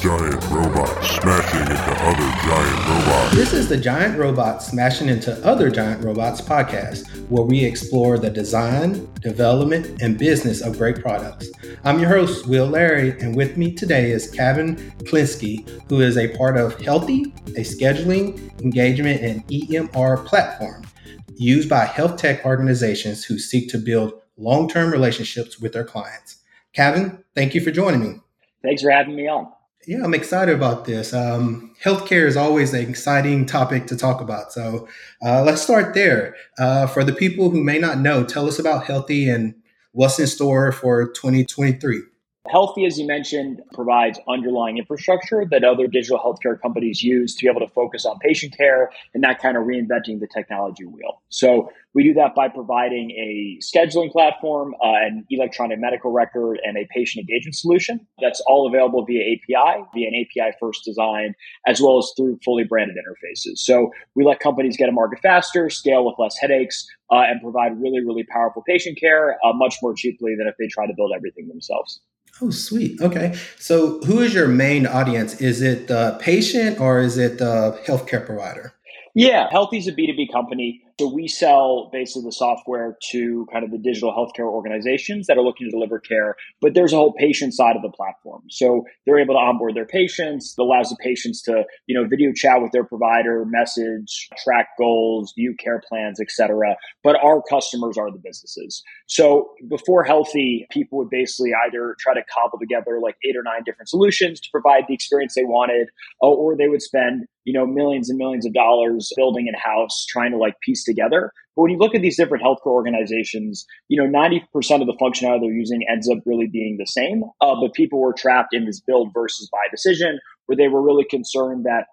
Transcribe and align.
giant 0.00 0.42
robot 0.48 1.04
smashing 1.04 1.60
into 1.60 1.92
other 2.00 2.32
giant 2.48 2.88
robots. 2.88 3.36
This 3.36 3.52
is 3.52 3.68
the 3.68 3.76
Giant 3.76 4.18
Robots 4.18 4.68
Smashing 4.68 5.10
into 5.10 5.46
Other 5.46 5.70
Giant 5.70 6.02
Robots 6.02 6.40
podcast, 6.40 7.06
where 7.28 7.44
we 7.44 7.62
explore 7.62 8.16
the 8.18 8.30
design, 8.30 9.06
development, 9.16 10.00
and 10.00 10.16
business 10.16 10.62
of 10.62 10.78
great 10.78 11.02
products. 11.02 11.50
I'm 11.84 12.00
your 12.00 12.08
host, 12.08 12.46
Will 12.46 12.66
Larry, 12.66 13.10
and 13.20 13.36
with 13.36 13.58
me 13.58 13.74
today 13.74 14.10
is 14.10 14.30
Cavan 14.30 14.76
Klinsky, 15.00 15.68
who 15.90 16.00
is 16.00 16.16
a 16.16 16.34
part 16.34 16.56
of 16.56 16.78
Healthie, 16.78 17.26
a 17.58 17.60
scheduling, 17.60 18.58
engagement, 18.62 19.20
and 19.20 19.46
EMR 19.48 20.24
platform 20.24 20.86
used 21.34 21.68
by 21.68 21.84
health 21.84 22.16
tech 22.16 22.46
organizations 22.46 23.22
who 23.22 23.38
seek 23.38 23.68
to 23.68 23.76
build 23.76 24.14
long 24.38 24.66
term 24.66 24.90
relationships 24.90 25.60
with 25.60 25.74
their 25.74 25.84
clients. 25.84 26.38
Cavan, 26.72 27.22
thank 27.34 27.54
you 27.54 27.60
for 27.60 27.70
joining 27.70 28.00
me. 28.00 28.20
Thanks 28.62 28.80
for 28.80 28.90
having 28.90 29.14
me 29.14 29.28
on. 29.28 29.52
Yeah, 29.86 30.04
I'm 30.04 30.12
excited 30.14 30.54
about 30.54 30.84
this. 30.84 31.14
Um, 31.14 31.74
healthcare 31.82 32.26
is 32.26 32.36
always 32.36 32.74
an 32.74 32.88
exciting 32.88 33.46
topic 33.46 33.86
to 33.86 33.96
talk 33.96 34.20
about. 34.20 34.52
So 34.52 34.86
uh, 35.24 35.42
let's 35.42 35.62
start 35.62 35.94
there. 35.94 36.36
Uh, 36.58 36.86
for 36.86 37.02
the 37.02 37.14
people 37.14 37.50
who 37.50 37.64
may 37.64 37.78
not 37.78 37.98
know, 37.98 38.22
tell 38.24 38.46
us 38.46 38.58
about 38.58 38.84
Healthie 38.84 39.28
and 39.28 39.54
what's 39.92 40.18
in 40.18 40.26
store 40.26 40.70
for 40.70 41.10
2023. 41.12 42.02
Healthie, 42.48 42.86
as 42.86 42.98
you 42.98 43.06
mentioned, 43.06 43.60
provides 43.74 44.18
underlying 44.26 44.78
infrastructure 44.78 45.44
that 45.50 45.62
other 45.62 45.86
digital 45.86 46.18
healthcare 46.18 46.58
companies 46.58 47.02
use 47.02 47.34
to 47.36 47.44
be 47.44 47.50
able 47.50 47.60
to 47.60 47.72
focus 47.74 48.06
on 48.06 48.18
patient 48.18 48.56
care 48.56 48.90
and 49.12 49.20
not 49.20 49.40
kind 49.40 49.58
of 49.58 49.64
reinventing 49.64 50.20
the 50.20 50.26
technology 50.26 50.86
wheel. 50.86 51.20
So 51.28 51.70
we 51.92 52.02
do 52.02 52.14
that 52.14 52.34
by 52.34 52.48
providing 52.48 53.10
a 53.10 53.58
scheduling 53.60 54.10
platform, 54.10 54.74
uh, 54.82 55.04
an 55.04 55.26
electronic 55.28 55.78
medical 55.78 56.12
record, 56.12 56.58
and 56.64 56.78
a 56.78 56.88
patient 56.94 57.28
engagement 57.28 57.56
solution 57.56 58.06
that's 58.22 58.40
all 58.46 58.66
available 58.66 59.04
via 59.04 59.20
API, 59.20 59.84
via 59.94 60.08
an 60.08 60.14
API 60.24 60.56
first 60.58 60.82
design, 60.82 61.34
as 61.66 61.78
well 61.78 61.98
as 61.98 62.10
through 62.16 62.38
fully 62.42 62.64
branded 62.64 62.96
interfaces. 62.96 63.58
So 63.58 63.90
we 64.14 64.24
let 64.24 64.40
companies 64.40 64.78
get 64.78 64.88
a 64.88 64.92
market 64.92 65.18
faster, 65.20 65.68
scale 65.68 66.06
with 66.06 66.14
less 66.18 66.38
headaches, 66.40 66.86
uh, 67.10 67.16
and 67.16 67.42
provide 67.42 67.78
really, 67.78 68.02
really 68.02 68.24
powerful 68.24 68.62
patient 68.66 68.98
care 68.98 69.36
uh, 69.44 69.52
much 69.52 69.76
more 69.82 69.92
cheaply 69.92 70.34
than 70.38 70.46
if 70.46 70.54
they 70.58 70.68
try 70.68 70.86
to 70.86 70.94
build 70.96 71.12
everything 71.14 71.46
themselves. 71.46 72.00
Oh, 72.42 72.50
sweet. 72.50 73.00
Okay. 73.00 73.36
So, 73.58 74.00
who 74.02 74.20
is 74.20 74.32
your 74.34 74.48
main 74.48 74.86
audience? 74.86 75.40
Is 75.40 75.60
it 75.62 75.88
the 75.88 76.16
patient 76.20 76.80
or 76.80 77.00
is 77.00 77.18
it 77.18 77.38
the 77.38 77.78
healthcare 77.86 78.24
provider? 78.24 78.74
Yeah, 79.14 79.50
Healthie 79.50 79.78
is 79.78 79.88
a 79.88 79.92
B2B 79.92 80.32
company. 80.32 80.82
So 81.00 81.08
we 81.08 81.28
sell 81.28 81.88
basically 81.90 82.24
the 82.24 82.32
software 82.32 82.98
to 83.12 83.46
kind 83.50 83.64
of 83.64 83.70
the 83.70 83.78
digital 83.78 84.12
healthcare 84.12 84.44
organizations 84.44 85.28
that 85.28 85.38
are 85.38 85.42
looking 85.42 85.66
to 85.66 85.70
deliver 85.70 85.98
care, 85.98 86.36
but 86.60 86.74
there's 86.74 86.92
a 86.92 86.96
whole 86.96 87.14
patient 87.14 87.54
side 87.54 87.74
of 87.74 87.80
the 87.80 87.88
platform. 87.88 88.42
So 88.50 88.84
they're 89.06 89.18
able 89.18 89.32
to 89.32 89.38
onboard 89.38 89.74
their 89.74 89.86
patients, 89.86 90.54
it 90.58 90.60
allows 90.60 90.90
the 90.90 90.98
patients 91.00 91.40
to, 91.44 91.64
you 91.86 91.98
know, 91.98 92.06
video 92.06 92.34
chat 92.34 92.60
with 92.60 92.72
their 92.72 92.84
provider, 92.84 93.46
message, 93.46 94.28
track 94.44 94.68
goals, 94.76 95.32
view 95.34 95.54
care 95.58 95.80
plans, 95.88 96.20
etc. 96.20 96.76
But 97.02 97.16
our 97.24 97.40
customers 97.48 97.96
are 97.96 98.10
the 98.10 98.20
businesses. 98.22 98.82
So 99.06 99.52
before 99.70 100.04
Healthie, 100.04 100.66
people 100.70 100.98
would 100.98 101.08
basically 101.08 101.52
either 101.66 101.96
try 101.98 102.12
to 102.12 102.20
cobble 102.30 102.58
together 102.58 103.00
like 103.02 103.16
eight 103.26 103.38
or 103.38 103.42
nine 103.42 103.62
different 103.64 103.88
solutions 103.88 104.38
to 104.40 104.50
provide 104.52 104.84
the 104.86 104.92
experience 104.92 105.34
they 105.34 105.44
wanted, 105.44 105.88
uh, 106.22 106.26
or 106.26 106.58
they 106.58 106.68
would 106.68 106.82
spend, 106.82 107.24
you 107.44 107.52
know, 107.52 107.66
millions 107.66 108.10
and 108.10 108.18
millions 108.18 108.46
of 108.46 108.52
dollars 108.52 109.12
building 109.16 109.46
in 109.46 109.54
house 109.54 110.04
trying 110.08 110.32
to 110.32 110.36
like 110.36 110.54
piece 110.60 110.84
together. 110.84 111.32
But 111.56 111.62
when 111.62 111.70
you 111.72 111.78
look 111.78 111.94
at 111.94 112.02
these 112.02 112.16
different 112.16 112.44
healthcare 112.44 112.66
organizations, 112.72 113.66
you 113.88 114.00
know, 114.00 114.08
90% 114.08 114.42
of 114.80 114.86
the 114.86 114.96
functionality 115.00 115.40
they're 115.40 115.52
using 115.52 115.84
ends 115.90 116.08
up 116.08 116.18
really 116.26 116.46
being 116.46 116.76
the 116.78 116.86
same. 116.86 117.24
Uh, 117.40 117.54
but 117.60 117.74
people 117.74 118.00
were 118.00 118.12
trapped 118.12 118.54
in 118.54 118.66
this 118.66 118.80
build 118.80 119.10
versus 119.14 119.48
buy 119.50 119.66
decision 119.70 120.18
where 120.46 120.56
they 120.56 120.68
were 120.68 120.82
really 120.82 121.04
concerned 121.08 121.64
that 121.64 121.86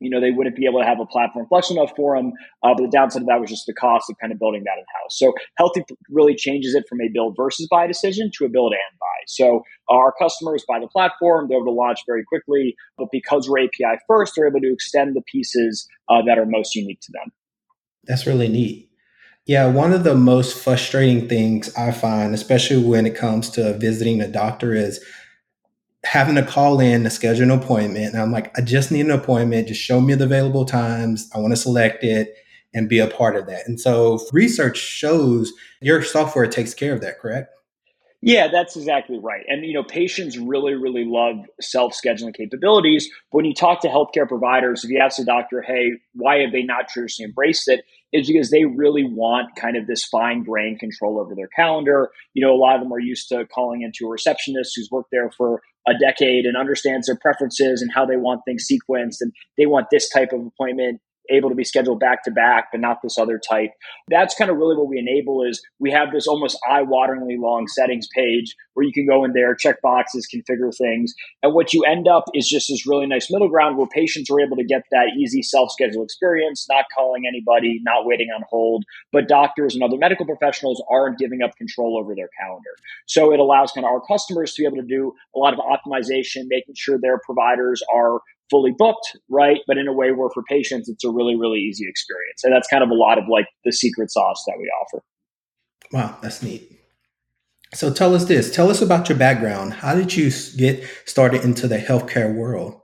you 0.00 0.10
know, 0.10 0.20
they 0.20 0.30
wouldn't 0.30 0.56
be 0.56 0.66
able 0.66 0.80
to 0.80 0.86
have 0.86 1.00
a 1.00 1.06
platform 1.06 1.46
flexible 1.48 1.82
enough 1.82 1.94
for 1.96 2.16
them. 2.16 2.32
Uh, 2.62 2.74
but 2.74 2.82
the 2.82 2.88
downside 2.88 3.22
of 3.22 3.28
that 3.28 3.40
was 3.40 3.50
just 3.50 3.66
the 3.66 3.74
cost 3.74 4.10
of 4.10 4.16
kind 4.20 4.32
of 4.32 4.38
building 4.38 4.62
that 4.64 4.78
in 4.78 4.84
house. 5.02 5.18
So 5.18 5.32
Healthie 5.58 5.84
really 6.10 6.34
changes 6.34 6.74
it 6.74 6.84
from 6.88 7.00
a 7.00 7.08
build 7.08 7.34
versus 7.36 7.66
buy 7.70 7.86
decision 7.86 8.30
to 8.38 8.44
a 8.44 8.48
build 8.48 8.72
and 8.72 8.98
buy. 8.98 9.06
So 9.26 9.62
our 9.88 10.12
customers 10.18 10.64
buy 10.68 10.80
the 10.80 10.88
platform, 10.88 11.46
they're 11.48 11.58
able 11.58 11.66
to 11.66 11.72
launch 11.72 12.00
very 12.06 12.24
quickly. 12.24 12.74
But 12.98 13.08
because 13.12 13.48
we're 13.48 13.64
API 13.64 13.98
first, 14.06 14.34
they're 14.36 14.48
able 14.48 14.60
to 14.60 14.72
extend 14.72 15.14
the 15.14 15.22
pieces 15.30 15.86
uh, 16.08 16.22
that 16.26 16.38
are 16.38 16.46
most 16.46 16.74
unique 16.74 17.00
to 17.00 17.12
them. 17.12 17.32
That's 18.04 18.26
really 18.26 18.48
neat. 18.48 18.90
Yeah, 19.46 19.68
one 19.68 19.92
of 19.92 20.02
the 20.02 20.16
most 20.16 20.58
frustrating 20.58 21.28
things 21.28 21.72
I 21.76 21.92
find, 21.92 22.34
especially 22.34 22.82
when 22.82 23.06
it 23.06 23.14
comes 23.14 23.48
to 23.50 23.78
visiting 23.78 24.20
a 24.20 24.26
doctor, 24.26 24.74
is 24.74 25.04
having 26.06 26.36
to 26.36 26.42
call 26.44 26.80
in 26.80 27.04
to 27.04 27.10
schedule 27.10 27.44
an 27.44 27.50
appointment. 27.50 28.14
And 28.14 28.22
I'm 28.22 28.32
like, 28.32 28.56
I 28.56 28.62
just 28.62 28.90
need 28.90 29.06
an 29.06 29.10
appointment. 29.10 29.68
Just 29.68 29.80
show 29.80 30.00
me 30.00 30.14
the 30.14 30.24
available 30.24 30.64
times. 30.64 31.28
I 31.34 31.38
want 31.38 31.52
to 31.52 31.56
select 31.56 32.04
it 32.04 32.34
and 32.72 32.88
be 32.88 32.98
a 32.98 33.06
part 33.06 33.36
of 33.36 33.46
that. 33.46 33.66
And 33.66 33.80
so 33.80 34.20
research 34.32 34.78
shows 34.78 35.52
your 35.80 36.02
software 36.02 36.46
takes 36.46 36.74
care 36.74 36.94
of 36.94 37.00
that, 37.00 37.18
correct? 37.18 37.50
Yeah, 38.22 38.48
that's 38.48 38.76
exactly 38.76 39.18
right. 39.18 39.44
And 39.46 39.64
you 39.64 39.74
know, 39.74 39.84
patients 39.84 40.38
really, 40.38 40.74
really 40.74 41.04
love 41.04 41.36
self-scheduling 41.60 42.34
capabilities. 42.34 43.08
But 43.30 43.36
when 43.38 43.44
you 43.44 43.54
talk 43.54 43.82
to 43.82 43.88
healthcare 43.88 44.26
providers, 44.26 44.84
if 44.84 44.90
you 44.90 44.98
ask 44.98 45.18
the 45.18 45.24
doctor, 45.24 45.62
"Hey, 45.62 45.92
why 46.14 46.38
have 46.38 46.50
they 46.50 46.62
not 46.62 46.88
traditionally 46.88 47.28
embraced 47.28 47.68
it?" 47.68 47.84
Is 48.12 48.26
because 48.26 48.50
they 48.50 48.64
really 48.64 49.04
want 49.04 49.54
kind 49.56 49.76
of 49.76 49.86
this 49.86 50.04
fine-grained 50.04 50.80
control 50.80 51.20
over 51.20 51.34
their 51.34 51.48
calendar. 51.48 52.10
You 52.34 52.44
know, 52.44 52.54
a 52.54 52.56
lot 52.56 52.76
of 52.76 52.82
them 52.82 52.92
are 52.92 52.98
used 52.98 53.28
to 53.28 53.46
calling 53.46 53.82
into 53.82 54.06
a 54.06 54.10
receptionist 54.10 54.72
who's 54.74 54.88
worked 54.90 55.10
there 55.12 55.30
for 55.30 55.60
a 55.88 55.94
decade 55.94 56.44
and 56.44 56.56
understands 56.56 57.06
their 57.06 57.16
preferences 57.16 57.82
and 57.82 57.90
how 57.94 58.04
they 58.04 58.16
want 58.16 58.40
things 58.44 58.66
sequenced, 58.70 59.18
and 59.20 59.32
they 59.56 59.66
want 59.66 59.86
this 59.90 60.08
type 60.08 60.32
of 60.32 60.40
appointment 60.44 61.00
able 61.30 61.48
to 61.48 61.54
be 61.54 61.64
scheduled 61.64 62.00
back 62.00 62.22
to 62.24 62.30
back, 62.30 62.68
but 62.72 62.80
not 62.80 62.98
this 63.02 63.18
other 63.18 63.38
type. 63.38 63.70
That's 64.08 64.34
kind 64.34 64.50
of 64.50 64.56
really 64.56 64.76
what 64.76 64.88
we 64.88 64.98
enable 64.98 65.42
is 65.42 65.62
we 65.78 65.90
have 65.90 66.12
this 66.12 66.26
almost 66.26 66.58
eye-wateringly 66.68 67.38
long 67.38 67.66
settings 67.68 68.08
page 68.14 68.54
where 68.74 68.84
you 68.84 68.92
can 68.92 69.06
go 69.06 69.24
in 69.24 69.32
there, 69.32 69.54
check 69.54 69.80
boxes, 69.82 70.28
configure 70.32 70.76
things. 70.76 71.14
And 71.42 71.54
what 71.54 71.72
you 71.72 71.82
end 71.84 72.06
up 72.08 72.24
is 72.34 72.48
just 72.48 72.68
this 72.68 72.86
really 72.86 73.06
nice 73.06 73.30
middle 73.30 73.48
ground 73.48 73.78
where 73.78 73.86
patients 73.86 74.30
are 74.30 74.40
able 74.40 74.56
to 74.56 74.64
get 74.64 74.82
that 74.90 75.08
easy 75.18 75.42
self-schedule 75.42 76.02
experience, 76.02 76.66
not 76.68 76.84
calling 76.94 77.24
anybody, 77.26 77.80
not 77.82 78.06
waiting 78.06 78.28
on 78.34 78.42
hold, 78.50 78.84
but 79.12 79.28
doctors 79.28 79.74
and 79.74 79.82
other 79.82 79.96
medical 79.96 80.26
professionals 80.26 80.82
aren't 80.90 81.18
giving 81.18 81.42
up 81.42 81.56
control 81.56 81.98
over 81.98 82.14
their 82.14 82.28
calendar. 82.38 82.76
So 83.06 83.32
it 83.32 83.40
allows 83.40 83.72
kind 83.72 83.86
of 83.86 83.90
our 83.90 84.02
customers 84.06 84.52
to 84.54 84.62
be 84.62 84.66
able 84.66 84.76
to 84.76 84.82
do 84.82 85.14
a 85.34 85.38
lot 85.38 85.54
of 85.54 85.60
optimization, 85.60 86.44
making 86.48 86.74
sure 86.76 86.98
their 87.00 87.18
providers 87.24 87.82
are 87.94 88.20
fully 88.50 88.72
booked, 88.76 89.16
right? 89.28 89.58
But 89.66 89.78
in 89.78 89.88
a 89.88 89.92
way 89.92 90.12
where 90.12 90.30
for 90.32 90.42
patients, 90.48 90.88
it's 90.88 91.04
a 91.04 91.10
really, 91.10 91.36
really 91.36 91.58
easy 91.58 91.86
experience. 91.88 92.44
And 92.44 92.52
that's 92.52 92.68
kind 92.68 92.82
of 92.82 92.90
a 92.90 92.94
lot 92.94 93.18
of 93.18 93.24
like 93.28 93.46
the 93.64 93.72
secret 93.72 94.10
sauce 94.10 94.42
that 94.46 94.56
we 94.58 94.70
offer. 94.82 95.02
Wow, 95.92 96.18
that's 96.20 96.42
neat. 96.42 96.72
So 97.74 97.92
tell 97.92 98.14
us 98.14 98.24
this 98.26 98.54
tell 98.54 98.70
us 98.70 98.80
about 98.80 99.08
your 99.08 99.18
background. 99.18 99.74
How 99.74 99.94
did 99.94 100.16
you 100.16 100.30
get 100.56 100.84
started 101.04 101.44
into 101.44 101.66
the 101.66 101.78
healthcare 101.78 102.34
world? 102.34 102.80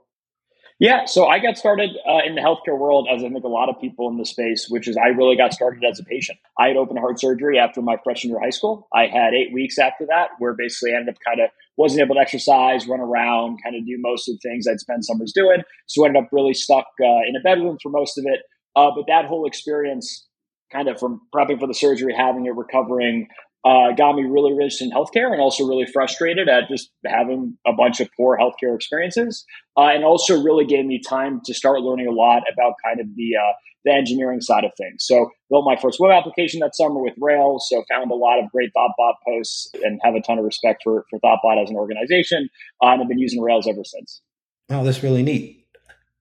Yeah, 0.79 1.05
so 1.05 1.27
I 1.27 1.39
got 1.39 1.57
started 1.57 1.91
uh, 2.05 2.25
in 2.25 2.35
the 2.35 2.41
healthcare 2.41 2.77
world, 2.77 3.07
as 3.09 3.23
I 3.23 3.29
think 3.29 3.45
a 3.45 3.47
lot 3.47 3.69
of 3.69 3.79
people 3.79 4.09
in 4.09 4.17
the 4.17 4.25
space, 4.25 4.67
which 4.69 4.87
is 4.87 4.97
I 4.97 5.09
really 5.09 5.37
got 5.37 5.53
started 5.53 5.83
as 5.89 5.99
a 5.99 6.03
patient. 6.03 6.39
I 6.59 6.67
had 6.67 6.77
open 6.77 6.97
heart 6.97 7.19
surgery 7.21 7.57
after 7.57 7.81
my 7.81 7.95
freshman 8.03 8.31
year 8.31 8.37
of 8.37 8.43
high 8.43 8.49
school. 8.49 8.87
I 8.93 9.05
had 9.05 9.33
eight 9.33 9.53
weeks 9.53 9.77
after 9.77 10.05
that, 10.07 10.31
where 10.39 10.53
basically 10.53 10.93
I 10.93 10.97
ended 10.97 11.15
up 11.15 11.21
kind 11.25 11.39
of 11.39 11.51
wasn't 11.77 12.01
able 12.01 12.15
to 12.15 12.21
exercise, 12.21 12.87
run 12.87 12.99
around, 12.99 13.59
kind 13.63 13.75
of 13.75 13.85
do 13.85 13.97
most 13.99 14.29
of 14.29 14.35
the 14.35 14.49
things 14.49 14.67
I'd 14.67 14.79
spend 14.79 15.05
summers 15.05 15.33
doing. 15.33 15.63
So 15.87 16.03
I 16.03 16.07
ended 16.07 16.23
up 16.23 16.29
really 16.31 16.53
stuck 16.53 16.85
uh, 17.01 17.23
in 17.27 17.35
a 17.35 17.43
bedroom 17.43 17.77
for 17.81 17.89
most 17.89 18.17
of 18.17 18.25
it. 18.27 18.41
Uh, 18.75 18.91
but 18.95 19.05
that 19.07 19.25
whole 19.25 19.45
experience, 19.45 20.27
kind 20.71 20.87
of 20.87 20.99
from 20.99 21.21
prepping 21.33 21.59
for 21.59 21.67
the 21.67 21.73
surgery, 21.73 22.13
having 22.15 22.45
it, 22.45 22.55
recovering, 22.55 23.27
uh, 23.65 23.93
got 23.93 24.15
me 24.15 24.23
really 24.23 24.53
rich 24.53 24.81
in 24.81 24.91
healthcare 24.91 25.31
and 25.31 25.39
also 25.39 25.65
really 25.65 25.85
frustrated 25.85 26.49
at 26.49 26.67
just 26.67 26.91
having 27.05 27.57
a 27.65 27.71
bunch 27.71 28.01
of 28.01 28.09
poor 28.17 28.37
healthcare 28.37 28.75
experiences. 28.75 29.45
Uh, 29.77 29.87
and 29.87 30.03
also 30.03 30.41
really 30.41 30.65
gave 30.65 30.85
me 30.85 30.99
time 30.99 31.39
to 31.45 31.53
start 31.53 31.79
learning 31.81 32.07
a 32.07 32.11
lot 32.11 32.43
about 32.51 32.73
kind 32.83 32.99
of 32.99 33.07
the 33.15 33.31
uh, 33.37 33.53
the 33.85 33.91
engineering 33.91 34.41
side 34.41 34.63
of 34.63 34.71
things. 34.77 35.05
So 35.05 35.29
built 35.49 35.65
my 35.65 35.75
first 35.75 35.99
web 35.99 36.11
application 36.11 36.59
that 36.61 36.75
summer 36.75 37.01
with 37.01 37.13
Rails. 37.19 37.67
So 37.69 37.83
found 37.89 38.11
a 38.11 38.15
lot 38.15 38.39
of 38.39 38.51
great 38.51 38.71
ThoughtBot 38.75 39.13
posts 39.27 39.69
and 39.83 39.99
have 40.03 40.15
a 40.15 40.21
ton 40.21 40.37
of 40.39 40.45
respect 40.45 40.81
for, 40.83 41.05
for 41.09 41.19
ThoughtBot 41.19 41.61
as 41.61 41.69
an 41.69 41.75
organization. 41.75 42.49
Uh, 42.81 42.89
and 42.89 43.01
I've 43.01 43.07
been 43.07 43.19
using 43.19 43.41
Rails 43.41 43.67
ever 43.67 43.83
since. 43.83 44.21
Oh, 44.69 44.83
that's 44.83 45.03
really 45.03 45.23
neat. 45.23 45.67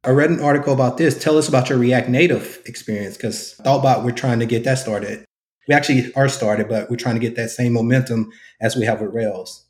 I 0.05 0.11
read 0.11 0.31
an 0.31 0.41
article 0.41 0.73
about 0.73 0.99
this. 0.99 1.17
Tell 1.17 1.39
us 1.39 1.49
about 1.49 1.69
your 1.69 1.79
React 1.79 2.09
Native 2.09 2.61
experience 2.67 3.17
because 3.17 3.55
ThoughtBot, 3.65 4.05
we're 4.05 4.11
trying 4.11 4.41
to 4.41 4.47
get 4.47 4.65
that 4.65 4.79
started. 4.79 5.25
We 5.69 5.75
actually 5.75 6.13
are 6.15 6.29
started, 6.29 6.69
but 6.69 6.91
we're 6.91 6.97
trying 6.97 7.15
to 7.15 7.21
get 7.21 7.37
that 7.37 7.51
same 7.51 7.73
momentum 7.73 8.33
as 8.61 8.75
we 8.75 8.85
have 8.85 9.01
with 9.01 9.15
Rails. 9.15 9.65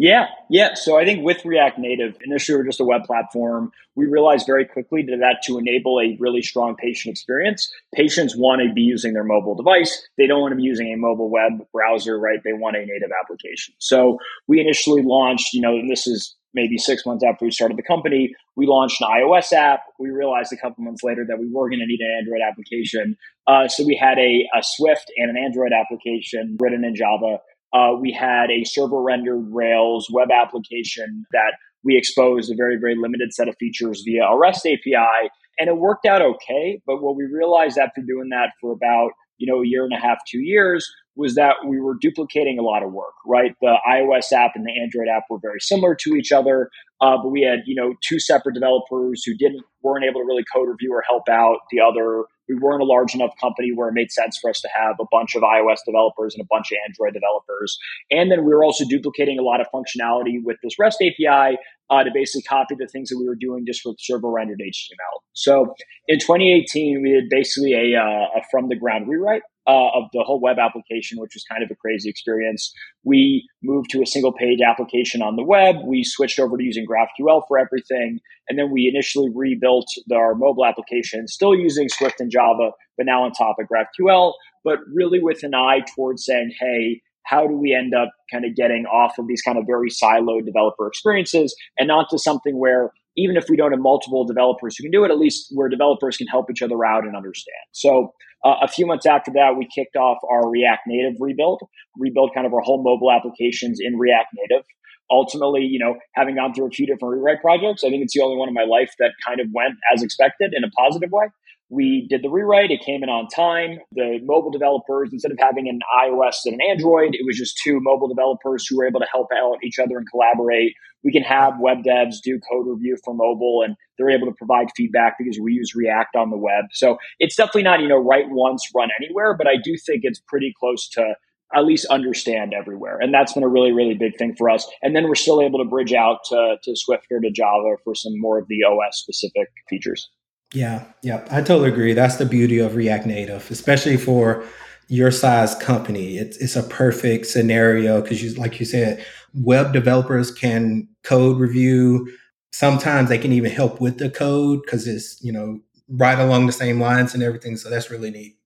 Yeah, 0.00 0.26
yeah. 0.48 0.74
So 0.74 0.96
I 0.96 1.04
think 1.04 1.24
with 1.24 1.44
React 1.44 1.80
Native, 1.80 2.16
initially 2.24 2.56
we 2.56 2.62
are 2.62 2.66
just 2.66 2.78
a 2.78 2.84
web 2.84 3.02
platform. 3.02 3.72
We 3.96 4.06
realized 4.06 4.46
very 4.46 4.64
quickly 4.64 5.02
that 5.02 5.38
to 5.46 5.58
enable 5.58 5.98
a 5.98 6.16
really 6.20 6.40
strong 6.40 6.76
patient 6.76 7.12
experience, 7.12 7.68
patients 7.92 8.36
want 8.36 8.62
to 8.62 8.72
be 8.72 8.82
using 8.82 9.12
their 9.12 9.24
mobile 9.24 9.56
device. 9.56 10.06
They 10.16 10.28
don't 10.28 10.40
want 10.40 10.52
to 10.52 10.56
be 10.56 10.62
using 10.62 10.92
a 10.92 10.96
mobile 10.96 11.28
web 11.28 11.66
browser, 11.72 12.16
right? 12.16 12.38
They 12.44 12.52
want 12.52 12.76
a 12.76 12.86
native 12.86 13.10
application. 13.20 13.74
So 13.78 14.18
we 14.46 14.60
initially 14.60 15.02
launched, 15.02 15.52
you 15.52 15.60
know, 15.60 15.72
and 15.72 15.90
this 15.90 16.06
is 16.06 16.36
maybe 16.54 16.78
six 16.78 17.04
months 17.04 17.24
after 17.24 17.44
we 17.44 17.50
started 17.50 17.76
the 17.76 17.82
company, 17.82 18.34
we 18.56 18.66
launched 18.66 19.00
an 19.00 19.08
iOS 19.08 19.52
app. 19.52 19.80
We 19.98 20.10
realized 20.10 20.52
a 20.52 20.56
couple 20.56 20.84
months 20.84 21.02
later 21.02 21.24
that 21.28 21.38
we 21.38 21.46
were 21.50 21.68
going 21.68 21.80
to 21.80 21.86
need 21.86 22.00
an 22.00 22.16
Android 22.18 22.40
application. 22.40 23.16
Uh, 23.46 23.68
so 23.68 23.84
we 23.84 23.96
had 23.96 24.18
a, 24.18 24.48
a, 24.56 24.62
Swift 24.62 25.10
and 25.16 25.30
an 25.30 25.36
Android 25.36 25.72
application 25.72 26.56
written 26.60 26.84
in 26.84 26.94
Java. 26.94 27.38
Uh, 27.72 27.92
we 28.00 28.12
had 28.12 28.50
a 28.50 28.64
server 28.64 29.02
rendered 29.02 29.46
Rails 29.50 30.08
web 30.10 30.28
application 30.30 31.24
that 31.32 31.52
we 31.84 31.96
exposed 31.96 32.50
a 32.50 32.56
very, 32.56 32.76
very 32.78 32.96
limited 32.96 33.32
set 33.32 33.48
of 33.48 33.56
features 33.58 34.02
via 34.04 34.24
a 34.24 34.38
REST 34.38 34.66
API. 34.66 35.30
And 35.58 35.68
it 35.68 35.76
worked 35.76 36.06
out 36.06 36.22
okay. 36.22 36.80
But 36.86 37.02
what 37.02 37.16
we 37.16 37.24
realized 37.24 37.78
after 37.78 38.00
doing 38.00 38.28
that 38.30 38.52
for 38.60 38.72
about 38.72 39.10
you 39.38 39.50
know 39.50 39.62
a 39.62 39.66
year 39.66 39.84
and 39.84 39.92
a 39.92 40.00
half, 40.00 40.18
two 40.28 40.40
years, 40.40 40.88
was 41.16 41.34
that 41.34 41.54
we 41.66 41.80
were 41.80 41.96
duplicating 42.00 42.58
a 42.58 42.62
lot 42.62 42.82
of 42.82 42.92
work, 42.92 43.14
right? 43.26 43.54
The 43.60 43.76
iOS 43.88 44.32
app 44.32 44.52
and 44.54 44.64
the 44.64 44.80
Android 44.80 45.08
app 45.08 45.24
were 45.28 45.38
very 45.40 45.60
similar 45.60 45.96
to 45.96 46.14
each 46.14 46.30
other, 46.30 46.70
uh, 47.00 47.16
but 47.16 47.30
we 47.30 47.42
had 47.42 47.60
you 47.66 47.74
know 47.74 47.94
two 48.06 48.20
separate 48.20 48.54
developers 48.54 49.24
who 49.24 49.34
didn't 49.34 49.64
weren't 49.82 50.04
able 50.04 50.20
to 50.20 50.26
really 50.26 50.44
code 50.54 50.68
review 50.68 50.92
or 50.92 51.02
help 51.06 51.28
out 51.28 51.58
the 51.70 51.80
other. 51.80 52.24
We 52.48 52.56
weren't 52.56 52.82
a 52.82 52.86
large 52.86 53.14
enough 53.14 53.32
company 53.40 53.70
where 53.74 53.88
it 53.88 53.94
made 53.94 54.10
sense 54.10 54.38
for 54.38 54.50
us 54.50 54.60
to 54.60 54.68
have 54.74 54.96
a 55.00 55.04
bunch 55.10 55.34
of 55.34 55.42
iOS 55.42 55.78
developers 55.86 56.34
and 56.34 56.42
a 56.42 56.48
bunch 56.50 56.72
of 56.72 56.78
Android 56.86 57.14
developers. 57.14 57.78
And 58.10 58.30
then 58.30 58.44
we 58.44 58.52
were 58.52 58.64
also 58.64 58.84
duplicating 58.88 59.38
a 59.38 59.42
lot 59.42 59.60
of 59.60 59.66
functionality 59.74 60.38
with 60.42 60.56
this 60.62 60.78
REST 60.78 61.02
API 61.02 61.58
uh, 61.90 62.04
to 62.04 62.10
basically 62.12 62.42
copy 62.42 62.74
the 62.78 62.86
things 62.86 63.08
that 63.08 63.18
we 63.18 63.26
were 63.26 63.36
doing 63.36 63.64
just 63.66 63.82
with 63.84 63.96
server 63.98 64.30
rendered 64.30 64.60
HTML. 64.60 65.20
So 65.32 65.74
in 66.06 66.18
2018, 66.18 67.02
we 67.02 67.12
did 67.12 67.28
basically 67.30 67.72
a, 67.72 67.98
uh, 67.98 68.38
a 68.38 68.42
from 68.50 68.68
the 68.68 68.76
ground 68.76 69.08
rewrite 69.08 69.42
uh, 69.68 69.90
of 69.94 70.04
the 70.14 70.22
whole 70.24 70.40
web 70.40 70.58
application, 70.58 71.20
which 71.20 71.34
was 71.34 71.44
kind 71.44 71.62
of 71.62 71.70
a 71.70 71.74
crazy 71.74 72.08
experience. 72.08 72.72
We 73.04 73.46
moved 73.62 73.90
to 73.90 74.02
a 74.02 74.06
single 74.06 74.32
page 74.32 74.60
application 74.62 75.20
on 75.20 75.36
the 75.36 75.44
web. 75.44 75.76
We 75.84 76.02
switched 76.04 76.40
over 76.40 76.56
to 76.56 76.64
using 76.64 76.86
GraphQL 76.86 77.42
for 77.46 77.58
everything. 77.58 78.18
And 78.48 78.58
then 78.58 78.70
we 78.72 78.90
initially 78.92 79.30
rebuilt 79.34 79.86
our 80.12 80.34
mobile 80.34 80.64
application, 80.64 81.28
still 81.28 81.54
using 81.54 81.88
Swift 81.90 82.18
and 82.18 82.30
Java, 82.30 82.70
but 82.96 83.04
now 83.04 83.24
on 83.24 83.32
top 83.32 83.56
of 83.60 83.66
GraphQL, 83.68 84.32
but 84.64 84.78
really 84.92 85.22
with 85.22 85.42
an 85.42 85.54
eye 85.54 85.80
towards 85.94 86.24
saying, 86.24 86.52
hey, 86.58 87.02
how 87.26 87.46
do 87.46 87.54
we 87.54 87.74
end 87.74 87.94
up 87.94 88.08
kind 88.32 88.46
of 88.46 88.56
getting 88.56 88.86
off 88.86 89.18
of 89.18 89.28
these 89.28 89.42
kind 89.42 89.58
of 89.58 89.64
very 89.66 89.90
siloed 89.90 90.46
developer 90.46 90.86
experiences 90.86 91.54
and 91.78 91.90
onto 91.90 92.16
something 92.16 92.58
where 92.58 92.90
even 93.18 93.36
if 93.36 93.50
we 93.50 93.56
don't 93.56 93.72
have 93.72 93.80
multiple 93.80 94.24
developers 94.24 94.76
who 94.76 94.84
can 94.84 94.92
do 94.92 95.04
it, 95.04 95.10
at 95.10 95.18
least 95.18 95.48
where 95.50 95.68
developers 95.68 96.16
can 96.16 96.26
help 96.28 96.50
each 96.50 96.62
other 96.62 96.84
out 96.86 97.04
and 97.04 97.16
understand. 97.16 97.56
So 97.72 98.14
uh, 98.44 98.56
a 98.62 98.68
few 98.68 98.86
months 98.86 99.06
after 99.06 99.32
that, 99.32 99.56
we 99.56 99.66
kicked 99.74 99.96
off 99.96 100.18
our 100.30 100.48
React 100.48 100.82
Native 100.86 101.14
rebuild, 101.20 101.62
rebuild 101.96 102.32
kind 102.34 102.46
of 102.46 102.54
our 102.54 102.60
whole 102.60 102.82
mobile 102.82 103.10
applications 103.10 103.78
in 103.80 103.96
React 103.98 104.28
Native. 104.34 104.64
Ultimately, 105.10 105.62
you 105.62 105.78
know, 105.78 105.96
having 106.14 106.36
gone 106.36 106.52
through 106.54 106.66
a 106.66 106.70
few 106.70 106.86
different 106.86 107.14
rewrite 107.14 107.40
projects, 107.40 107.82
I 107.82 107.88
think 107.88 108.02
it's 108.02 108.14
the 108.14 108.22
only 108.22 108.36
one 108.36 108.48
in 108.48 108.54
my 108.54 108.64
life 108.64 108.92
that 108.98 109.12
kind 109.26 109.40
of 109.40 109.48
went 109.54 109.74
as 109.92 110.02
expected 110.02 110.52
in 110.54 110.64
a 110.64 110.70
positive 110.70 111.10
way. 111.10 111.26
We 111.70 112.06
did 112.08 112.22
the 112.22 112.30
rewrite. 112.30 112.70
It 112.70 112.80
came 112.84 113.02
in 113.02 113.08
on 113.08 113.28
time. 113.28 113.78
The 113.92 114.20
mobile 114.22 114.50
developers, 114.50 115.10
instead 115.12 115.32
of 115.32 115.38
having 115.38 115.68
an 115.68 115.80
iOS 116.02 116.36
and 116.46 116.54
an 116.54 116.60
Android, 116.70 117.10
it 117.14 117.26
was 117.26 117.36
just 117.36 117.58
two 117.62 117.78
mobile 117.80 118.08
developers 118.08 118.66
who 118.66 118.78
were 118.78 118.86
able 118.86 119.00
to 119.00 119.06
help 119.12 119.28
out 119.36 119.58
each 119.62 119.78
other 119.78 119.98
and 119.98 120.06
collaborate. 120.10 120.72
We 121.04 121.12
can 121.12 121.22
have 121.22 121.54
web 121.60 121.78
devs 121.86 122.16
do 122.22 122.40
code 122.50 122.66
review 122.66 122.96
for 123.04 123.14
mobile 123.14 123.62
and 123.64 123.76
they're 123.98 124.10
able 124.10 124.26
to 124.26 124.34
provide 124.34 124.68
feedback 124.76 125.16
because 125.18 125.38
we 125.42 125.52
use 125.52 125.74
React 125.74 126.16
on 126.16 126.30
the 126.30 126.36
web. 126.36 126.66
So 126.72 126.98
it's 127.18 127.36
definitely 127.36 127.64
not, 127.64 127.80
you 127.80 127.88
know, 127.88 127.98
write 127.98 128.28
once, 128.28 128.68
run 128.74 128.88
anywhere, 129.00 129.34
but 129.36 129.46
I 129.46 129.56
do 129.56 129.76
think 129.84 130.00
it's 130.04 130.20
pretty 130.20 130.54
close 130.58 130.88
to 130.90 131.14
at 131.54 131.64
least 131.64 131.86
understand 131.86 132.52
everywhere. 132.52 132.98
And 133.00 133.12
that's 133.12 133.32
been 133.32 133.42
a 133.42 133.48
really, 133.48 133.72
really 133.72 133.94
big 133.94 134.16
thing 134.18 134.34
for 134.36 134.50
us. 134.50 134.68
And 134.82 134.94
then 134.94 135.04
we're 135.04 135.14
still 135.14 135.40
able 135.40 135.58
to 135.58 135.64
bridge 135.64 135.92
out 135.92 136.18
to, 136.28 136.56
to 136.62 136.76
Swift 136.76 137.06
or 137.10 137.20
to 137.20 137.30
Java 137.30 137.76
for 137.84 137.94
some 137.94 138.12
more 138.20 138.38
of 138.38 138.46
the 138.48 138.64
OS 138.64 138.98
specific 138.98 139.48
features. 139.68 140.10
Yeah, 140.54 140.84
yeah, 141.02 141.26
I 141.30 141.42
totally 141.42 141.70
agree. 141.70 141.92
That's 141.92 142.16
the 142.16 142.24
beauty 142.24 142.58
of 142.58 142.74
React 142.74 143.06
Native, 143.06 143.50
especially 143.50 143.96
for 143.98 144.44
your 144.88 145.10
size 145.10 145.54
company. 145.56 146.16
It's 146.16 146.38
it's 146.38 146.56
a 146.56 146.62
perfect 146.62 147.26
scenario 147.26 148.00
because 148.00 148.22
you 148.22 148.32
like 148.34 148.58
you 148.58 148.64
said, 148.64 149.04
web 149.34 149.74
developers 149.74 150.30
can 150.30 150.88
code 151.04 151.38
review. 151.38 152.10
Sometimes 152.52 153.08
they 153.08 153.18
can 153.18 153.32
even 153.32 153.50
help 153.50 153.80
with 153.80 153.98
the 153.98 154.10
code 154.10 154.62
because 154.64 154.86
it's, 154.86 155.22
you 155.22 155.32
know, 155.32 155.60
right 155.88 156.18
along 156.18 156.46
the 156.46 156.52
same 156.52 156.80
lines 156.80 157.14
and 157.14 157.22
everything. 157.22 157.56
So 157.56 157.70
that's 157.70 157.90
really 157.90 158.10
neat. 158.10 158.36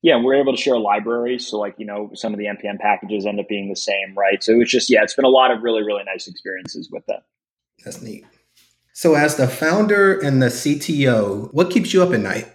Yeah, 0.00 0.20
we're 0.20 0.34
able 0.34 0.54
to 0.54 0.60
share 0.60 0.78
libraries. 0.78 1.46
So 1.46 1.58
like, 1.58 1.74
you 1.78 1.86
know, 1.86 2.10
some 2.14 2.32
of 2.32 2.38
the 2.38 2.46
NPM 2.46 2.78
packages 2.78 3.24
end 3.24 3.38
up 3.38 3.48
being 3.48 3.68
the 3.68 3.76
same, 3.76 4.14
right? 4.16 4.42
So 4.42 4.60
it's 4.60 4.70
just, 4.70 4.90
yeah, 4.90 5.02
it's 5.02 5.14
been 5.14 5.24
a 5.24 5.28
lot 5.28 5.50
of 5.50 5.62
really, 5.62 5.82
really 5.82 6.02
nice 6.04 6.26
experiences 6.26 6.90
with 6.90 7.06
that. 7.06 7.24
That's 7.84 8.02
neat. 8.02 8.24
So, 8.94 9.14
as 9.14 9.36
the 9.36 9.48
founder 9.48 10.18
and 10.18 10.42
the 10.42 10.46
CTO, 10.46 11.52
what 11.52 11.70
keeps 11.70 11.94
you 11.94 12.02
up 12.02 12.12
at 12.12 12.20
night? 12.20 12.46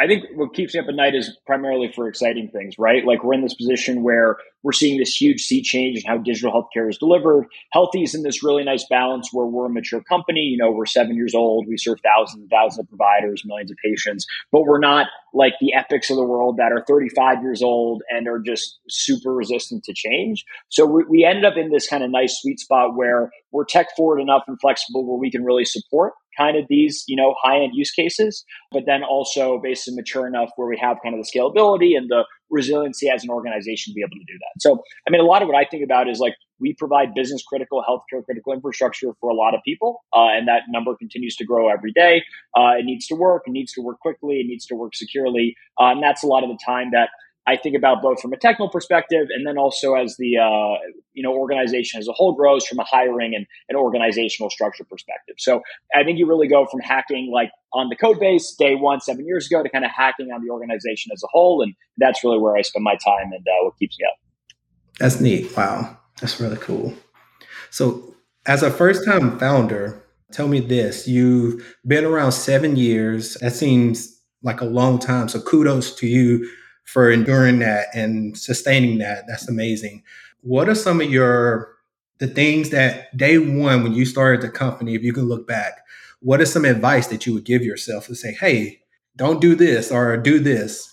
I 0.00 0.06
think 0.06 0.24
what 0.34 0.54
keeps 0.54 0.74
me 0.74 0.80
up 0.80 0.88
at 0.88 0.94
night 0.94 1.14
is 1.14 1.36
primarily 1.46 1.92
for 1.94 2.08
exciting 2.08 2.48
things, 2.48 2.76
right? 2.78 3.04
Like 3.04 3.22
we're 3.22 3.34
in 3.34 3.42
this 3.42 3.54
position 3.54 4.02
where 4.02 4.38
we're 4.62 4.72
seeing 4.72 4.98
this 4.98 5.14
huge 5.14 5.42
sea 5.42 5.62
change 5.62 5.98
in 5.98 6.04
how 6.06 6.16
digital 6.16 6.50
healthcare 6.50 6.88
is 6.88 6.96
delivered. 6.96 7.46
Healthie 7.72 8.02
is 8.02 8.14
in 8.14 8.22
this 8.22 8.42
really 8.42 8.64
nice 8.64 8.86
balance 8.88 9.28
where 9.30 9.44
we're 9.44 9.66
a 9.66 9.70
mature 9.70 10.02
company. 10.02 10.40
You 10.40 10.56
know, 10.56 10.70
we're 10.70 10.86
seven 10.86 11.16
years 11.16 11.34
old. 11.34 11.66
We 11.68 11.76
serve 11.76 11.98
thousands 12.02 12.40
and 12.40 12.50
thousands 12.50 12.78
of 12.78 12.88
providers, 12.88 13.42
millions 13.44 13.70
of 13.70 13.76
patients, 13.84 14.26
but 14.50 14.62
we're 14.62 14.78
not 14.78 15.08
like 15.34 15.54
the 15.60 15.74
epics 15.74 16.08
of 16.08 16.16
the 16.16 16.24
world 16.24 16.56
that 16.56 16.72
are 16.72 16.82
35 16.88 17.42
years 17.42 17.62
old 17.62 18.02
and 18.10 18.26
are 18.26 18.38
just 18.38 18.78
super 18.88 19.34
resistant 19.34 19.84
to 19.84 19.92
change. 19.92 20.46
So 20.70 20.86
we, 20.86 21.04
we 21.08 21.24
ended 21.24 21.44
up 21.44 21.58
in 21.58 21.70
this 21.70 21.86
kind 21.86 22.02
of 22.02 22.10
nice 22.10 22.38
sweet 22.40 22.58
spot 22.58 22.96
where 22.96 23.30
we're 23.52 23.66
tech 23.66 23.88
forward 23.96 24.20
enough 24.20 24.44
and 24.48 24.58
flexible 24.60 25.06
where 25.06 25.18
we 25.18 25.30
can 25.30 25.44
really 25.44 25.66
support 25.66 26.14
kind 26.40 26.56
of 26.56 26.64
these, 26.68 27.04
you 27.06 27.16
know, 27.16 27.34
high 27.42 27.58
end 27.60 27.72
use 27.74 27.90
cases, 27.90 28.44
but 28.72 28.84
then 28.86 29.02
also 29.02 29.60
basically 29.62 29.96
mature 29.96 30.26
enough 30.26 30.50
where 30.56 30.68
we 30.68 30.78
have 30.78 30.96
kind 31.02 31.14
of 31.14 31.24
the 31.24 31.30
scalability 31.30 31.96
and 31.96 32.08
the 32.08 32.24
resiliency 32.50 33.08
as 33.08 33.22
an 33.22 33.30
organization 33.30 33.92
to 33.92 33.94
be 33.94 34.02
able 34.02 34.10
to 34.10 34.32
do 34.32 34.38
that. 34.38 34.60
So, 34.60 34.82
I 35.06 35.10
mean, 35.10 35.20
a 35.20 35.24
lot 35.24 35.42
of 35.42 35.48
what 35.48 35.56
I 35.56 35.64
think 35.70 35.84
about 35.84 36.08
is 36.08 36.18
like 36.18 36.34
we 36.58 36.74
provide 36.74 37.14
business 37.14 37.42
critical, 37.42 37.82
healthcare 37.88 38.24
critical 38.24 38.52
infrastructure 38.52 39.12
for 39.20 39.30
a 39.30 39.34
lot 39.34 39.54
of 39.54 39.60
people, 39.64 40.02
uh, 40.14 40.28
and 40.28 40.46
that 40.48 40.62
number 40.68 40.94
continues 40.96 41.36
to 41.36 41.44
grow 41.44 41.68
every 41.68 41.92
day. 41.92 42.22
Uh, 42.56 42.72
it 42.78 42.84
needs 42.84 43.06
to 43.08 43.14
work, 43.14 43.42
it 43.46 43.50
needs 43.50 43.72
to 43.72 43.80
work 43.80 43.98
quickly, 44.00 44.40
it 44.40 44.46
needs 44.46 44.66
to 44.66 44.74
work 44.74 44.94
securely, 44.94 45.56
uh, 45.80 45.86
and 45.86 46.02
that's 46.02 46.22
a 46.22 46.26
lot 46.26 46.42
of 46.42 46.50
the 46.50 46.58
time 46.64 46.90
that 46.92 47.10
I 47.50 47.56
think 47.56 47.76
about 47.76 48.00
both 48.00 48.20
from 48.20 48.32
a 48.32 48.36
technical 48.36 48.68
perspective 48.68 49.26
and 49.30 49.44
then 49.44 49.58
also 49.58 49.94
as 49.94 50.16
the 50.18 50.38
uh, 50.38 50.78
you 51.14 51.22
know 51.22 51.32
organization 51.32 51.98
as 51.98 52.06
a 52.06 52.12
whole 52.12 52.32
grows 52.32 52.64
from 52.64 52.78
a 52.78 52.84
hiring 52.84 53.34
and 53.34 53.44
an 53.68 53.76
organizational 53.76 54.50
structure 54.50 54.84
perspective. 54.84 55.34
So 55.38 55.62
I 55.94 56.04
think 56.04 56.18
you 56.18 56.26
really 56.26 56.46
go 56.46 56.66
from 56.70 56.80
hacking 56.80 57.32
like 57.34 57.50
on 57.72 57.88
the 57.88 57.96
code 57.96 58.20
base 58.20 58.54
day 58.56 58.76
one 58.76 59.00
seven 59.00 59.26
years 59.26 59.46
ago 59.46 59.64
to 59.64 59.68
kind 59.68 59.84
of 59.84 59.90
hacking 59.90 60.28
on 60.30 60.44
the 60.44 60.50
organization 60.52 61.10
as 61.12 61.22
a 61.24 61.26
whole, 61.32 61.60
and 61.62 61.74
that's 61.96 62.22
really 62.22 62.38
where 62.38 62.56
I 62.56 62.62
spend 62.62 62.84
my 62.84 62.94
time 63.04 63.32
and 63.32 63.44
uh, 63.46 63.64
what 63.64 63.76
keeps 63.78 63.98
me 63.98 64.06
up. 64.06 64.16
That's 65.00 65.20
neat. 65.20 65.56
Wow, 65.56 65.98
that's 66.20 66.40
really 66.40 66.58
cool. 66.58 66.94
So 67.70 68.14
as 68.46 68.62
a 68.62 68.70
first 68.70 69.04
time 69.04 69.40
founder, 69.40 70.04
tell 70.30 70.46
me 70.46 70.60
this: 70.60 71.08
you've 71.08 71.76
been 71.84 72.04
around 72.04 72.30
seven 72.30 72.76
years. 72.76 73.34
That 73.40 73.54
seems 73.54 74.16
like 74.42 74.60
a 74.60 74.66
long 74.66 75.00
time. 75.00 75.28
So 75.28 75.40
kudos 75.40 75.96
to 75.96 76.06
you 76.06 76.48
for 76.92 77.08
enduring 77.08 77.60
that 77.60 77.86
and 77.94 78.36
sustaining 78.36 78.98
that. 78.98 79.24
That's 79.28 79.48
amazing. 79.48 80.02
What 80.40 80.68
are 80.68 80.74
some 80.74 81.00
of 81.00 81.08
your 81.10 81.76
the 82.18 82.26
things 82.26 82.70
that 82.70 83.16
day 83.16 83.38
one 83.38 83.82
when 83.82 83.94
you 83.94 84.04
started 84.04 84.42
the 84.42 84.50
company, 84.50 84.94
if 84.94 85.02
you 85.02 85.12
can 85.12 85.28
look 85.28 85.46
back, 85.46 85.84
what 86.20 86.40
is 86.40 86.52
some 86.52 86.64
advice 86.64 87.06
that 87.06 87.26
you 87.26 87.32
would 87.32 87.44
give 87.44 87.62
yourself 87.62 88.06
to 88.08 88.14
say, 88.14 88.32
hey, 88.32 88.80
don't 89.16 89.40
do 89.40 89.54
this 89.54 89.90
or 89.90 90.16
do 90.16 90.38
this? 90.38 90.92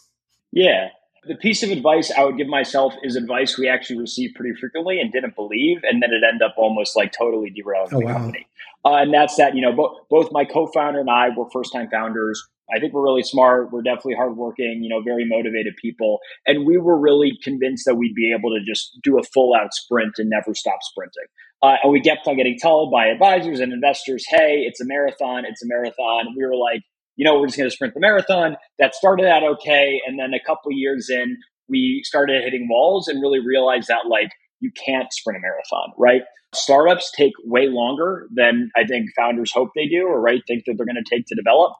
Yeah. 0.51 0.89
The 1.25 1.35
piece 1.35 1.63
of 1.63 1.71
advice 1.71 2.11
I 2.15 2.23
would 2.23 2.37
give 2.37 2.47
myself 2.47 2.93
is 3.03 3.15
advice 3.15 3.57
we 3.57 3.67
actually 3.67 3.99
received 3.99 4.35
pretty 4.35 4.55
frequently 4.55 5.01
and 5.01 5.11
didn't 5.11 5.35
believe, 5.35 5.81
and 5.83 6.01
then 6.01 6.11
it 6.11 6.21
ended 6.25 6.43
up 6.43 6.53
almost 6.57 6.95
like 6.95 7.11
totally 7.11 7.49
derailing 7.49 7.89
oh, 7.93 7.99
the 7.99 8.05
wow. 8.05 8.13
company. 8.13 8.47
Uh, 8.85 8.95
and 8.97 9.13
that's 9.13 9.35
that, 9.35 9.55
you 9.55 9.61
know, 9.61 9.73
bo- 9.73 9.99
both 10.09 10.31
my 10.31 10.45
co 10.45 10.67
founder 10.67 10.99
and 10.99 11.09
I 11.09 11.29
were 11.29 11.49
first 11.51 11.73
time 11.73 11.89
founders. 11.89 12.47
I 12.75 12.79
think 12.79 12.93
we're 12.93 13.03
really 13.03 13.23
smart. 13.23 13.71
We're 13.71 13.81
definitely 13.81 14.15
hardworking, 14.15 14.81
you 14.83 14.89
know, 14.89 15.01
very 15.01 15.25
motivated 15.25 15.75
people. 15.81 16.19
And 16.45 16.65
we 16.65 16.77
were 16.77 16.99
really 16.99 17.37
convinced 17.43 17.85
that 17.85 17.95
we'd 17.95 18.15
be 18.15 18.33
able 18.37 18.49
to 18.49 18.59
just 18.65 18.99
do 19.03 19.17
a 19.17 19.23
full 19.23 19.53
out 19.55 19.73
sprint 19.73 20.15
and 20.17 20.29
never 20.29 20.53
stop 20.53 20.79
sprinting. 20.81 21.27
Uh, 21.63 21.75
and 21.81 21.91
we 21.91 22.01
kept 22.01 22.27
on 22.27 22.37
getting 22.37 22.57
told 22.61 22.91
by 22.91 23.07
advisors 23.07 23.59
and 23.59 23.71
investors, 23.73 24.25
hey, 24.29 24.63
it's 24.67 24.81
a 24.81 24.85
marathon, 24.85 25.45
it's 25.45 25.63
a 25.63 25.67
marathon. 25.67 26.35
We 26.37 26.45
were 26.45 26.55
like, 26.55 26.83
you 27.15 27.25
know, 27.25 27.39
we're 27.39 27.47
just 27.47 27.57
going 27.57 27.69
to 27.69 27.75
sprint 27.75 27.93
the 27.93 27.99
marathon. 27.99 28.57
That 28.79 28.93
started 28.93 29.25
out 29.25 29.43
okay. 29.43 29.99
And 30.05 30.19
then 30.19 30.33
a 30.33 30.45
couple 30.45 30.71
years 30.71 31.09
in, 31.09 31.37
we 31.67 32.01
started 32.03 32.43
hitting 32.43 32.67
walls 32.69 33.07
and 33.07 33.21
really 33.21 33.39
realized 33.39 33.87
that, 33.87 34.07
like, 34.07 34.29
you 34.59 34.71
can't 34.85 35.11
sprint 35.11 35.37
a 35.37 35.41
marathon, 35.41 35.93
right? 35.97 36.21
Startups 36.53 37.11
take 37.11 37.33
way 37.43 37.67
longer 37.67 38.27
than 38.33 38.69
I 38.77 38.85
think 38.85 39.09
founders 39.15 39.51
hope 39.51 39.69
they 39.75 39.87
do, 39.87 40.07
or 40.07 40.21
right 40.21 40.41
think 40.47 40.63
that 40.65 40.75
they're 40.77 40.85
going 40.85 41.03
to 41.03 41.15
take 41.15 41.25
to 41.27 41.35
develop 41.35 41.73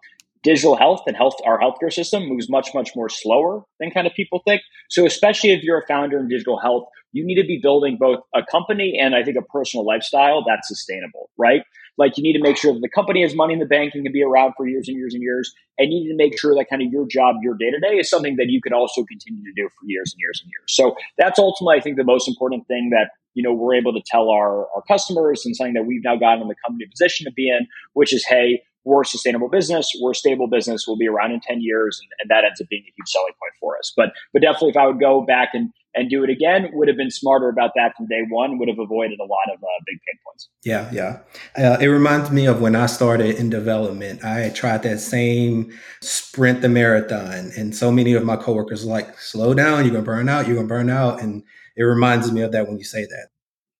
digital 0.43 0.75
health 0.75 1.01
and 1.07 1.15
health 1.15 1.35
our 1.45 1.59
healthcare 1.59 1.91
system 1.91 2.27
moves 2.27 2.49
much 2.49 2.69
much 2.73 2.95
more 2.95 3.09
slower 3.09 3.63
than 3.79 3.91
kind 3.91 4.07
of 4.07 4.13
people 4.13 4.41
think. 4.45 4.61
So 4.89 5.05
especially 5.05 5.51
if 5.51 5.63
you're 5.63 5.79
a 5.79 5.87
founder 5.87 6.19
in 6.19 6.27
digital 6.27 6.59
health 6.59 6.87
you 7.13 7.25
need 7.25 7.41
to 7.41 7.47
be 7.47 7.57
building 7.63 7.97
both 7.97 8.19
a 8.35 8.41
company 8.51 8.99
and 9.01 9.15
i 9.15 9.23
think 9.23 9.37
a 9.37 9.41
personal 9.41 9.85
lifestyle 9.85 10.43
that's 10.45 10.67
sustainable 10.67 11.27
right? 11.37 11.61
Like 11.97 12.17
you 12.17 12.23
need 12.23 12.33
to 12.33 12.41
make 12.41 12.57
sure 12.57 12.73
that 12.73 12.81
the 12.81 12.89
company 12.89 13.21
has 13.23 13.35
money 13.35 13.53
in 13.53 13.59
the 13.59 13.65
bank 13.65 13.93
and 13.93 14.03
can 14.03 14.13
be 14.13 14.23
around 14.23 14.53
for 14.55 14.67
years 14.67 14.87
and 14.87 14.97
years 14.97 15.13
and 15.13 15.23
years 15.23 15.53
and 15.77 15.91
you 15.91 15.99
need 16.01 16.09
to 16.09 16.15
make 16.15 16.39
sure 16.39 16.55
that 16.55 16.65
kind 16.69 16.81
of 16.81 16.91
your 16.91 17.05
job 17.07 17.37
your 17.41 17.55
day 17.55 17.71
to 17.71 17.79
day 17.79 17.97
is 17.97 18.09
something 18.09 18.35
that 18.35 18.47
you 18.47 18.61
could 18.61 18.73
also 18.73 19.03
continue 19.03 19.43
to 19.43 19.53
do 19.55 19.67
for 19.69 19.85
years 19.85 20.13
and 20.13 20.19
years 20.19 20.41
and 20.43 20.51
years. 20.51 20.65
So 20.67 20.95
that's 21.17 21.39
ultimately 21.39 21.77
i 21.77 21.81
think 21.81 21.97
the 21.97 22.03
most 22.03 22.27
important 22.27 22.67
thing 22.67 22.89
that 22.91 23.11
you 23.33 23.43
know 23.43 23.53
we're 23.53 23.75
able 23.75 23.93
to 23.93 24.01
tell 24.05 24.29
our, 24.29 24.67
our 24.75 24.83
customers 24.87 25.45
and 25.45 25.55
something 25.55 25.73
that 25.73 25.85
we've 25.85 26.03
now 26.03 26.15
gotten 26.15 26.41
in 26.41 26.47
the 26.47 26.55
company 26.65 26.85
position 26.89 27.25
to 27.25 27.31
be 27.31 27.49
in 27.49 27.67
which 27.93 28.13
is 28.13 28.25
hey 28.25 28.61
we're 28.87 29.01
a 29.01 29.05
sustainable 29.05 29.49
business, 29.49 29.91
we're 30.01 30.11
a 30.11 30.15
stable 30.15 30.47
business, 30.47 30.85
we'll 30.87 30.97
be 30.97 31.07
around 31.07 31.31
in 31.31 31.41
10 31.41 31.61
years, 31.61 31.99
and, 32.01 32.09
and, 32.19 32.29
that 32.31 32.45
ends 32.45 32.61
up 32.61 32.67
being 32.69 32.83
a 32.83 32.93
huge 32.95 33.09
selling 33.09 33.33
point 33.33 33.53
for 33.59 33.77
us. 33.77 33.91
But 33.95 34.13
but 34.33 34.41
definitely 34.41 34.69
if 34.69 34.77
I 34.77 34.87
would 34.87 34.99
go 34.99 35.21
back 35.21 35.49
and, 35.53 35.69
and 35.93 36.09
do 36.09 36.23
it 36.23 36.29
again, 36.29 36.69
would 36.73 36.87
have 36.87 36.95
been 36.95 37.11
smarter 37.11 37.49
about 37.49 37.71
that 37.75 37.95
from 37.97 38.07
day 38.07 38.21
one, 38.29 38.57
would 38.59 38.69
have 38.69 38.79
avoided 38.79 39.19
a 39.19 39.25
lot 39.25 39.53
of 39.53 39.61
uh, 39.61 39.67
big 39.85 39.97
pain 40.07 40.19
points. 40.25 40.49
Yeah, 40.63 40.89
yeah. 40.91 41.19
Uh, 41.57 41.77
it 41.81 41.87
reminds 41.87 42.31
me 42.31 42.45
of 42.45 42.61
when 42.61 42.75
I 42.75 42.85
started 42.85 43.35
in 43.35 43.49
development. 43.49 44.23
I 44.23 44.49
tried 44.49 44.83
that 44.83 44.99
same 44.99 45.73
sprint 46.01 46.61
the 46.61 46.69
marathon, 46.69 47.51
and 47.57 47.75
so 47.75 47.91
many 47.91 48.13
of 48.13 48.23
my 48.23 48.37
coworkers 48.37 48.85
like, 48.85 49.19
slow 49.19 49.53
down, 49.53 49.83
you're 49.83 49.93
gonna 49.93 50.03
burn 50.03 50.29
out, 50.29 50.47
you're 50.47 50.55
gonna 50.55 50.67
burn 50.67 50.89
out. 50.89 51.21
And 51.21 51.43
it 51.75 51.83
reminds 51.83 52.31
me 52.31 52.41
of 52.41 52.51
that 52.53 52.67
when 52.67 52.77
you 52.77 52.85
say 52.85 53.01
that. 53.01 53.27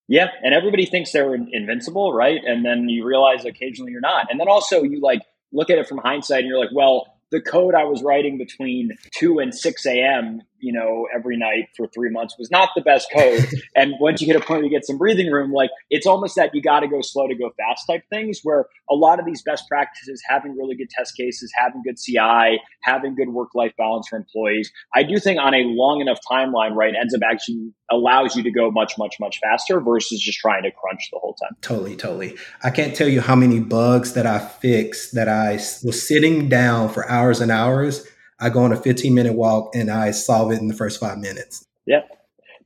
Yeah, 0.08 0.28
and 0.42 0.54
everybody 0.54 0.86
thinks 0.86 1.12
they're 1.12 1.36
invincible, 1.36 2.14
right? 2.14 2.40
And 2.46 2.64
then 2.64 2.88
you 2.88 3.06
realize 3.06 3.44
occasionally 3.44 3.92
you're 3.92 4.02
not. 4.02 4.32
And 4.32 4.40
then 4.40 4.48
also 4.48 4.84
you 4.84 5.02
like 5.02 5.22
look 5.52 5.70
at 5.70 5.78
it 5.78 5.88
from 5.88 5.98
hindsight 5.98 6.40
and 6.40 6.48
you're 6.48 6.60
like, 6.60 6.74
well, 6.74 7.14
the 7.32 7.42
code 7.42 7.76
I 7.76 7.84
was 7.84 8.02
writing 8.02 8.38
between 8.38 8.92
2 9.16 9.40
and 9.40 9.54
6 9.54 9.86
a.m 9.86 10.42
you 10.60 10.74
know, 10.74 11.08
every 11.14 11.38
night 11.38 11.70
for 11.76 11.88
three 11.88 12.10
months 12.10 12.36
was 12.38 12.50
not 12.52 12.70
the 12.76 12.82
best 12.82 13.08
code. 13.14 13.46
and 13.76 13.94
once 14.00 14.22
you 14.22 14.28
hit 14.28 14.36
a 14.36 14.40
point 14.40 14.62
where 14.62 14.64
you 14.64 14.70
get 14.70 14.86
some 14.86 14.98
breathing 14.98 15.32
room, 15.32 15.52
like 15.52 15.70
it's 15.90 16.06
almost 16.06 16.36
that 16.36 16.54
you 16.54 16.62
got 16.62 16.82
to 16.82 16.88
go 16.88 17.02
slow 17.02 17.28
to 17.28 17.36
go 17.36 17.52
fast 17.58 17.86
type 17.88 18.04
things 18.10 18.40
where 18.44 18.66
a 18.90 18.96
lot 18.96 19.20
of 19.20 19.26
these 19.26 19.42
best 19.44 19.66
practices, 19.68 20.22
having 20.28 20.56
really 20.56 20.76
good 20.76 20.90
test 20.90 21.16
cases, 21.16 21.52
having 21.56 21.82
good 21.84 21.98
CI, 21.98 22.60
having 22.84 23.16
good 23.16 23.30
work 23.30 23.50
life 23.54 23.74
balance 23.78 24.08
for 24.08 24.18
employees, 24.18 24.72
I 24.96 25.04
do 25.04 25.20
think 25.20 25.40
on 25.40 25.54
a 25.54 25.64
long 25.64 26.02
enough 26.02 26.20
timeline, 26.30 26.76
right, 26.76 26.94
ends 27.00 27.14
up 27.14 27.22
actually 27.30 27.72
allows 27.90 28.36
you 28.36 28.44
to 28.44 28.52
go 28.52 28.70
much, 28.72 28.94
much, 28.98 29.16
much 29.20 29.40
faster 29.40 29.80
versus 29.80 30.20
just 30.20 30.40
trying 30.40 30.64
to 30.64 30.72
crunch 30.72 31.10
the 31.12 31.20
whole 31.20 31.36
time. 31.36 31.56
Totally, 31.62 31.96
totally. 31.96 32.36
I 32.64 32.70
can't 32.70 32.96
tell 32.96 33.08
you 33.08 33.22
how 33.22 33.36
many 33.36 33.60
bugs 33.60 34.14
that 34.14 34.26
I 34.26 34.40
fixed 34.40 35.16
that 35.16 35.30
I 35.30 35.54
was 35.54 36.06
sitting 36.06 36.50
down 36.50 36.90
for 36.90 37.10
hours 37.10 37.40
and 37.40 37.52
hours 37.52 38.06
I 38.39 38.50
go 38.50 38.63
on 38.63 38.72
a 38.72 38.77
15 38.77 39.13
minute 39.13 39.34
walk 39.34 39.75
and 39.75 39.89
I 39.89 40.12
solve 40.12 40.51
it 40.51 40.60
in 40.60 40.67
the 40.67 40.74
first 40.74 41.00
five 41.00 41.17
minutes. 41.17 41.65
Yeah. 41.86 42.01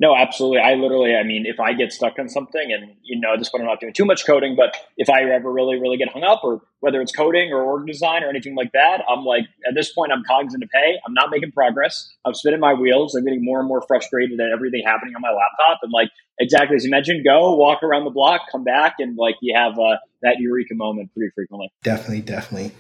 No, 0.02 0.16
absolutely. 0.16 0.58
I 0.58 0.74
literally, 0.74 1.16
I 1.16 1.22
mean, 1.22 1.46
if 1.46 1.60
I 1.60 1.74
get 1.74 1.94
stuck 1.94 2.18
on 2.18 2.28
something 2.28 2.74
and, 2.74 2.96
you 3.04 3.22
know, 3.22 3.38
this 3.38 3.50
point 3.50 3.62
I'm 3.62 3.68
not 3.68 3.80
doing 3.80 3.94
too 3.94 4.04
much 4.04 4.26
coding, 4.26 4.56
but 4.56 4.76
if 4.98 5.12
I 5.12 5.22
ever 5.26 5.52
really, 5.52 5.80
really 5.80 5.96
get 5.96 6.10
hung 6.10 6.24
up 6.24 6.40
or 6.44 6.60
whether 6.80 7.00
it's 7.02 7.12
coding 7.12 7.54
or 7.54 7.62
org 7.62 7.86
design 7.86 8.24
or 8.24 8.30
anything 8.30 8.56
like 8.56 8.72
that, 8.72 9.04
I'm 9.08 9.24
like, 9.24 9.44
at 9.68 9.76
this 9.76 9.94
point, 9.94 10.12
I'm 10.12 10.24
cognizant 10.28 10.64
of, 10.64 10.72
hey, 10.74 10.96
I'm 11.06 11.14
not 11.14 11.30
making 11.30 11.52
progress. 11.52 12.10
I'm 12.26 12.34
spinning 12.34 12.60
my 12.60 12.74
wheels. 12.74 13.14
I'm 13.14 13.24
getting 13.24 13.46
more 13.46 13.60
and 13.60 13.68
more 13.68 13.84
frustrated 13.88 14.40
at 14.40 14.50
everything 14.52 14.82
happening 14.84 15.14
on 15.14 15.22
my 15.22 15.30
laptop. 15.30 15.82
And 15.84 15.92
like, 15.92 16.10
exactly 16.40 16.76
as 16.76 16.84
you 16.84 16.90
mentioned, 16.90 17.24
go 17.24 17.56
walk 17.56 17.84
around 17.84 18.06
the 18.06 18.10
block, 18.10 18.42
come 18.52 18.64
back, 18.64 18.96
and 18.98 19.16
like 19.20 19.36
you 19.40 19.56
have 19.56 19.78
uh, 19.78 19.98
that 20.24 20.38
eureka 20.40 20.74
moment 20.74 21.14
pretty 21.14 21.32
frequently. 21.36 21.72
Definitely, 21.84 22.22
definitely 22.22 22.72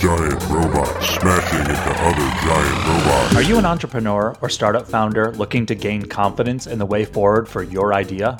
giant 0.00 0.40
robots 0.48 1.08
smashing 1.08 1.58
into 1.58 1.72
other 1.72 2.30
giant 2.46 2.86
robots. 2.86 3.34
Are 3.34 3.42
you 3.42 3.58
an 3.58 3.64
entrepreneur 3.64 4.36
or 4.40 4.48
startup 4.48 4.86
founder 4.86 5.32
looking 5.32 5.66
to 5.66 5.74
gain 5.74 6.02
confidence 6.02 6.68
in 6.68 6.78
the 6.78 6.86
way 6.86 7.04
forward 7.04 7.48
for 7.48 7.64
your 7.64 7.92
idea? 7.92 8.38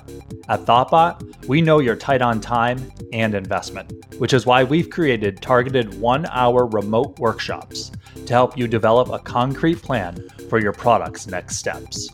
At 0.49 0.61
Thoughtbot, 0.61 1.47
we 1.49 1.61
know 1.61 1.81
you're 1.81 1.97
tight 1.97 2.23
on 2.23 2.41
time 2.41 2.93
and 3.13 3.35
investment, 3.35 3.93
which 4.19 4.35
is 4.35 4.47
why 4.47 4.63
we've 4.63 4.89
created 4.89 5.43
targeted 5.43 6.01
one 6.01 6.27
hour 6.27 6.65
remote 6.65 7.19
workshops 7.19 7.91
to 8.25 8.33
help 8.33 8.57
you 8.57 8.69
develop 8.69 9.09
a 9.09 9.19
concrete 9.19 9.83
plan 9.83 10.17
for 10.49 10.61
your 10.61 10.73
product's 10.73 11.27
next 11.27 11.57
steps. 11.57 12.09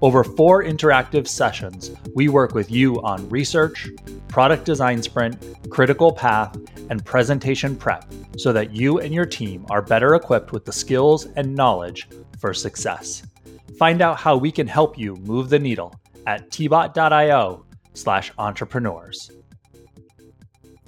Over 0.00 0.24
four 0.24 0.64
interactive 0.64 1.28
sessions, 1.28 1.92
we 2.16 2.28
work 2.28 2.52
with 2.52 2.70
you 2.70 3.00
on 3.02 3.28
research, 3.28 3.88
product 4.26 4.64
design 4.64 5.02
sprint, 5.02 5.36
critical 5.70 6.12
path, 6.12 6.56
and 6.90 7.04
presentation 7.04 7.76
prep 7.76 8.04
so 8.36 8.52
that 8.52 8.74
you 8.74 8.98
and 9.00 9.12
your 9.14 9.26
team 9.26 9.66
are 9.70 9.82
better 9.82 10.14
equipped 10.14 10.52
with 10.52 10.64
the 10.64 10.72
skills 10.72 11.26
and 11.36 11.54
knowledge 11.54 12.08
for 12.38 12.54
success. 12.54 13.22
Find 13.78 14.02
out 14.02 14.18
how 14.18 14.36
we 14.36 14.50
can 14.50 14.66
help 14.66 14.98
you 14.98 15.16
move 15.16 15.50
the 15.50 15.58
needle 15.58 15.94
at 16.26 16.50
tbot.io 16.50 17.64
slash 17.94 18.32
entrepreneurs. 18.38 19.30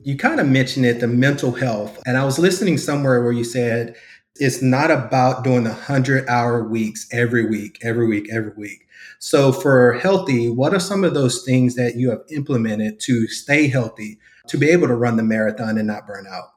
You 0.02 0.16
kind 0.16 0.40
of 0.40 0.48
mentioned 0.48 0.86
it, 0.86 1.00
the 1.00 1.06
mental 1.06 1.52
health. 1.52 2.00
And 2.06 2.16
I 2.16 2.24
was 2.24 2.38
listening 2.38 2.78
somewhere 2.78 3.22
where 3.22 3.32
you 3.32 3.44
said 3.44 3.96
it's 4.36 4.62
not 4.62 4.90
about 4.90 5.44
doing 5.44 5.64
the 5.64 5.70
100 5.70 6.26
hour 6.28 6.66
weeks 6.66 7.06
every 7.12 7.46
week, 7.46 7.78
every 7.82 8.06
week, 8.06 8.28
every 8.32 8.52
week. 8.56 8.86
So, 9.18 9.52
for 9.52 9.98
Healthie, 10.00 10.50
what 10.50 10.72
are 10.72 10.80
some 10.80 11.04
of 11.04 11.12
those 11.12 11.44
things 11.44 11.74
that 11.74 11.96
you 11.96 12.08
have 12.10 12.22
implemented 12.30 13.00
to 13.00 13.26
stay 13.28 13.68
healthy, 13.68 14.18
to 14.50 14.58
be 14.58 14.70
able 14.70 14.88
to 14.88 14.94
run 14.94 15.16
the 15.16 15.22
marathon 15.22 15.78
and 15.78 15.86
not 15.86 16.06
burn 16.06 16.26
out? 16.26 16.52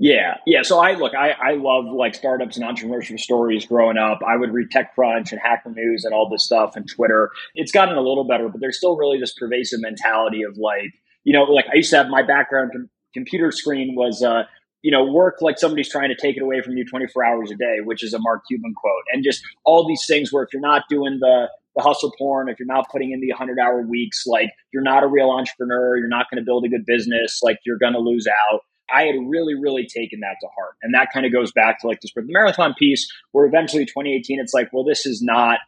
Yeah, 0.00 0.36
yeah. 0.46 0.62
So 0.62 0.78
I 0.78 0.94
look, 0.94 1.14
I, 1.14 1.30
I 1.32 1.54
love 1.54 1.86
like 1.86 2.14
startups 2.14 2.56
and 2.56 2.64
entrepreneurship 2.64 3.18
stories 3.18 3.66
growing 3.66 3.98
up. 3.98 4.20
I 4.26 4.36
would 4.36 4.52
read 4.52 4.68
TechCrunch 4.70 5.32
and 5.32 5.40
Hacker 5.42 5.70
News 5.70 6.04
and 6.04 6.14
all 6.14 6.28
this 6.28 6.44
stuff 6.44 6.76
and 6.76 6.88
Twitter. 6.88 7.30
It's 7.54 7.72
gotten 7.72 7.96
a 7.96 8.00
little 8.00 8.24
better, 8.24 8.48
but 8.48 8.60
there's 8.60 8.76
still 8.76 8.96
really 8.96 9.18
this 9.18 9.34
pervasive 9.34 9.80
mentality 9.80 10.42
of 10.42 10.56
like, 10.56 10.92
you 11.24 11.32
know, 11.32 11.42
like 11.42 11.66
I 11.72 11.76
used 11.76 11.90
to 11.90 11.96
have 11.96 12.08
my 12.08 12.22
background 12.22 12.70
com- 12.72 12.90
computer 13.12 13.50
screen 13.50 13.96
was 13.96 14.22
uh, 14.22 14.44
you 14.82 14.92
know, 14.92 15.04
work 15.04 15.38
like 15.40 15.58
somebody's 15.58 15.90
trying 15.90 16.08
to 16.08 16.14
take 16.14 16.36
it 16.36 16.42
away 16.42 16.62
from 16.62 16.76
you 16.76 16.84
24 16.84 17.24
hours 17.24 17.50
a 17.50 17.56
day, 17.56 17.78
which 17.82 18.04
is 18.04 18.14
a 18.14 18.18
Mark 18.20 18.42
Cuban 18.46 18.74
quote. 18.74 19.02
And 19.12 19.24
just 19.24 19.42
all 19.64 19.86
these 19.86 20.04
things 20.06 20.32
where 20.32 20.44
if 20.44 20.52
you're 20.52 20.62
not 20.62 20.84
doing 20.88 21.18
the, 21.20 21.48
the 21.78 21.84
hustle 21.84 22.12
porn, 22.18 22.48
if 22.48 22.58
you're 22.58 22.66
not 22.66 22.86
putting 22.90 23.12
in 23.12 23.20
the 23.20 23.30
100 23.30 23.58
hour 23.58 23.82
weeks, 23.82 24.26
like 24.26 24.50
you're 24.72 24.82
not 24.82 25.04
a 25.04 25.06
real 25.06 25.30
entrepreneur, 25.30 25.96
you're 25.96 26.08
not 26.08 26.26
going 26.30 26.42
to 26.42 26.44
build 26.44 26.64
a 26.64 26.68
good 26.68 26.84
business, 26.84 27.40
like 27.42 27.58
you're 27.64 27.78
going 27.78 27.92
to 27.92 28.00
lose 28.00 28.26
out. 28.26 28.60
I 28.92 29.02
had 29.04 29.14
really, 29.28 29.54
really 29.54 29.86
taken 29.86 30.20
that 30.20 30.36
to 30.40 30.48
heart. 30.48 30.74
And 30.82 30.94
that 30.94 31.12
kind 31.12 31.24
of 31.24 31.32
goes 31.32 31.52
back 31.52 31.80
to 31.80 31.86
like 31.86 32.00
the 32.00 32.08
sprint 32.08 32.28
marathon 32.30 32.74
piece, 32.76 33.08
where 33.30 33.46
eventually 33.46 33.84
2018, 33.84 34.40
it's 34.40 34.52
like, 34.52 34.70
well, 34.72 34.82
this 34.82 35.06
is 35.06 35.22
not 35.22 35.58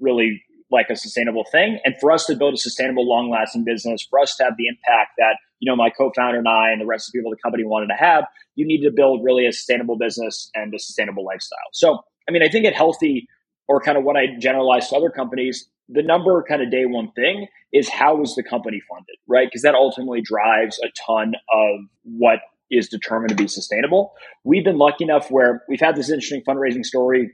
really 0.00 0.42
like 0.72 0.86
a 0.90 0.96
sustainable 0.96 1.44
thing. 1.52 1.78
And 1.84 1.94
for 2.00 2.10
us 2.10 2.26
to 2.26 2.36
build 2.36 2.54
a 2.54 2.56
sustainable, 2.56 3.08
long 3.08 3.30
lasting 3.30 3.64
business, 3.64 4.06
for 4.08 4.18
us 4.18 4.34
to 4.36 4.44
have 4.44 4.54
the 4.56 4.66
impact 4.66 5.12
that, 5.18 5.36
you 5.60 5.70
know, 5.70 5.76
my 5.76 5.90
co 5.90 6.10
founder 6.16 6.38
and 6.38 6.48
I 6.48 6.70
and 6.70 6.80
the 6.80 6.86
rest 6.86 7.08
of 7.08 7.12
the 7.12 7.18
people 7.18 7.30
the 7.30 7.36
company 7.36 7.64
wanted 7.64 7.88
to 7.88 7.96
have, 7.98 8.24
you 8.56 8.66
need 8.66 8.82
to 8.82 8.90
build 8.90 9.22
really 9.22 9.46
a 9.46 9.52
sustainable 9.52 9.96
business 9.96 10.50
and 10.54 10.74
a 10.74 10.78
sustainable 10.78 11.24
lifestyle. 11.24 11.58
So, 11.72 12.00
I 12.28 12.32
mean, 12.32 12.42
I 12.42 12.48
think 12.48 12.66
at 12.66 12.74
Healthie, 12.74 13.28
or 13.70 13.80
kind 13.80 13.96
of 13.96 14.02
what 14.02 14.16
I 14.16 14.26
generalize 14.36 14.88
to 14.88 14.96
other 14.96 15.10
companies, 15.10 15.68
the 15.88 16.02
number 16.02 16.42
kind 16.42 16.60
of 16.60 16.72
day 16.72 16.86
one 16.86 17.12
thing 17.12 17.46
is 17.72 17.88
how 17.88 18.20
is 18.20 18.34
the 18.34 18.42
company 18.42 18.82
funded, 18.90 19.14
right? 19.28 19.46
Because 19.46 19.62
that 19.62 19.76
ultimately 19.76 20.20
drives 20.20 20.80
a 20.80 20.88
ton 21.06 21.34
of 21.54 21.78
what 22.02 22.40
is 22.68 22.88
determined 22.88 23.28
to 23.28 23.36
be 23.36 23.46
sustainable. 23.46 24.12
We've 24.42 24.64
been 24.64 24.76
lucky 24.76 25.04
enough 25.04 25.30
where 25.30 25.62
we've 25.68 25.78
had 25.78 25.94
this 25.94 26.10
interesting 26.10 26.42
fundraising 26.42 26.84
story. 26.84 27.30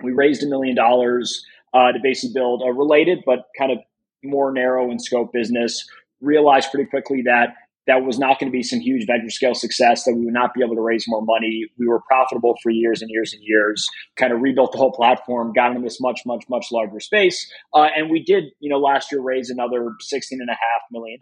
We 0.00 0.12
raised 0.12 0.44
a 0.44 0.46
million 0.46 0.76
dollars 0.76 1.44
uh, 1.72 1.90
to 1.90 1.98
basically 2.00 2.34
build 2.34 2.62
a 2.64 2.72
related 2.72 3.24
but 3.26 3.46
kind 3.58 3.72
of 3.72 3.78
more 4.22 4.52
narrow 4.52 4.92
in 4.92 5.00
scope 5.00 5.32
business. 5.32 5.84
Realized 6.20 6.70
pretty 6.70 6.88
quickly 6.88 7.22
that 7.22 7.56
that 7.86 8.04
was 8.04 8.18
not 8.18 8.38
going 8.38 8.50
to 8.50 8.56
be 8.56 8.62
some 8.62 8.80
huge 8.80 9.06
venture 9.06 9.30
scale 9.30 9.54
success, 9.54 10.04
that 10.04 10.14
we 10.14 10.24
would 10.24 10.34
not 10.34 10.54
be 10.54 10.62
able 10.64 10.74
to 10.74 10.80
raise 10.80 11.04
more 11.06 11.22
money. 11.22 11.66
We 11.78 11.86
were 11.86 12.00
profitable 12.00 12.54
for 12.62 12.70
years 12.70 13.02
and 13.02 13.10
years 13.10 13.32
and 13.32 13.42
years, 13.42 13.86
kind 14.16 14.32
of 14.32 14.40
rebuilt 14.40 14.72
the 14.72 14.78
whole 14.78 14.92
platform, 14.92 15.52
got 15.52 15.70
into 15.70 15.82
this 15.82 16.00
much, 16.00 16.20
much, 16.26 16.44
much 16.48 16.66
larger 16.72 17.00
space. 17.00 17.50
Uh, 17.74 17.88
and 17.96 18.10
we 18.10 18.22
did, 18.22 18.44
you 18.60 18.70
know, 18.70 18.78
last 18.78 19.12
year 19.12 19.20
raise 19.20 19.50
another 19.50 19.90
$16.5 20.12 20.46
million. 20.90 21.18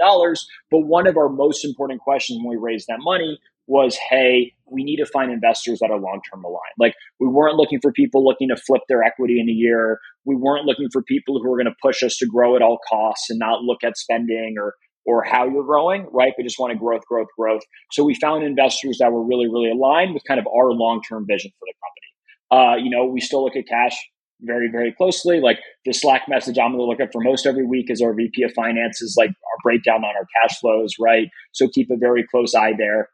But 0.71 0.81
one 0.81 1.07
of 1.07 1.17
our 1.17 1.29
most 1.29 1.65
important 1.65 2.01
questions 2.01 2.39
when 2.43 2.57
we 2.57 2.57
raised 2.57 2.87
that 2.89 2.99
money 3.01 3.39
was, 3.67 3.97
hey, 4.11 4.53
we 4.67 4.85
need 4.85 4.97
to 4.97 5.07
find 5.07 5.31
investors 5.31 5.79
that 5.81 5.91
are 5.91 5.99
long 5.99 6.21
term 6.31 6.45
aligned. 6.45 6.59
Like 6.79 6.95
we 7.21 7.29
weren't 7.29 7.57
looking 7.57 7.81
for 7.81 7.93
people 7.93 8.25
looking 8.25 8.49
to 8.49 8.57
flip 8.57 8.83
their 8.89 9.03
equity 9.03 9.41
in 9.41 9.49
a 9.49 9.53
year. 9.53 9.99
We 10.25 10.37
weren't 10.37 10.65
looking 10.65 10.89
for 10.93 11.03
people 11.03 11.41
who 11.41 11.49
were 11.49 11.57
going 11.57 11.73
to 11.73 11.77
push 11.83 12.03
us 12.03 12.17
to 12.19 12.27
grow 12.27 12.57
at 12.57 12.63
all 12.63 12.79
costs 12.89 13.31
and 13.31 13.39
not 13.39 13.63
look 13.63 13.85
at 13.85 13.97
spending 13.97 14.57
or 14.59 14.75
or 15.05 15.25
how 15.25 15.49
you're 15.49 15.65
growing, 15.65 16.07
right? 16.13 16.33
We 16.37 16.45
just 16.45 16.59
want 16.59 16.73
to 16.73 16.79
growth, 16.79 17.03
growth, 17.09 17.29
growth. 17.37 17.63
So 17.91 18.05
we 18.05 18.15
found 18.15 18.45
investors 18.45 18.99
that 19.01 19.13
were 19.13 19.23
really, 19.25 19.49
really 19.49 19.71
aligned 19.71 20.15
with 20.15 20.23
kind 20.27 20.39
of 20.39 20.47
our 20.47 20.73
long 20.73 21.03
term 21.09 21.27
vision 21.29 21.51
for 21.59 21.67
the 21.67 21.75
company. 21.83 22.03
Uh, 22.51 22.77
you 22.85 22.91
know, 22.91 23.07
we 23.07 23.21
still 23.21 23.45
look 23.45 23.57
at 23.57 23.67
cash 23.67 23.97
very, 24.43 24.69
very 24.71 24.93
closely. 24.93 25.41
Like 25.41 25.59
the 25.85 25.93
Slack 25.93 26.23
message 26.29 26.59
I'm 26.59 26.73
going 26.77 26.79
to 26.79 26.85
look 26.85 27.01
at 27.01 27.13
for 27.13 27.23
most 27.23 27.47
every 27.47 27.67
week 27.67 27.87
is 27.89 28.03
our 28.03 28.15
VP 28.15 28.43
of 28.43 28.53
Finances, 28.53 29.15
like 29.17 29.31
our 29.31 29.59
breakdown 29.63 30.05
on 30.05 30.15
our 30.17 30.27
cash 30.41 30.59
flows, 30.61 30.95
right? 31.01 31.29
So 31.53 31.69
keep 31.69 31.91
a 31.91 31.97
very 31.97 32.25
close 32.31 32.55
eye 32.55 32.73
there. 32.77 33.09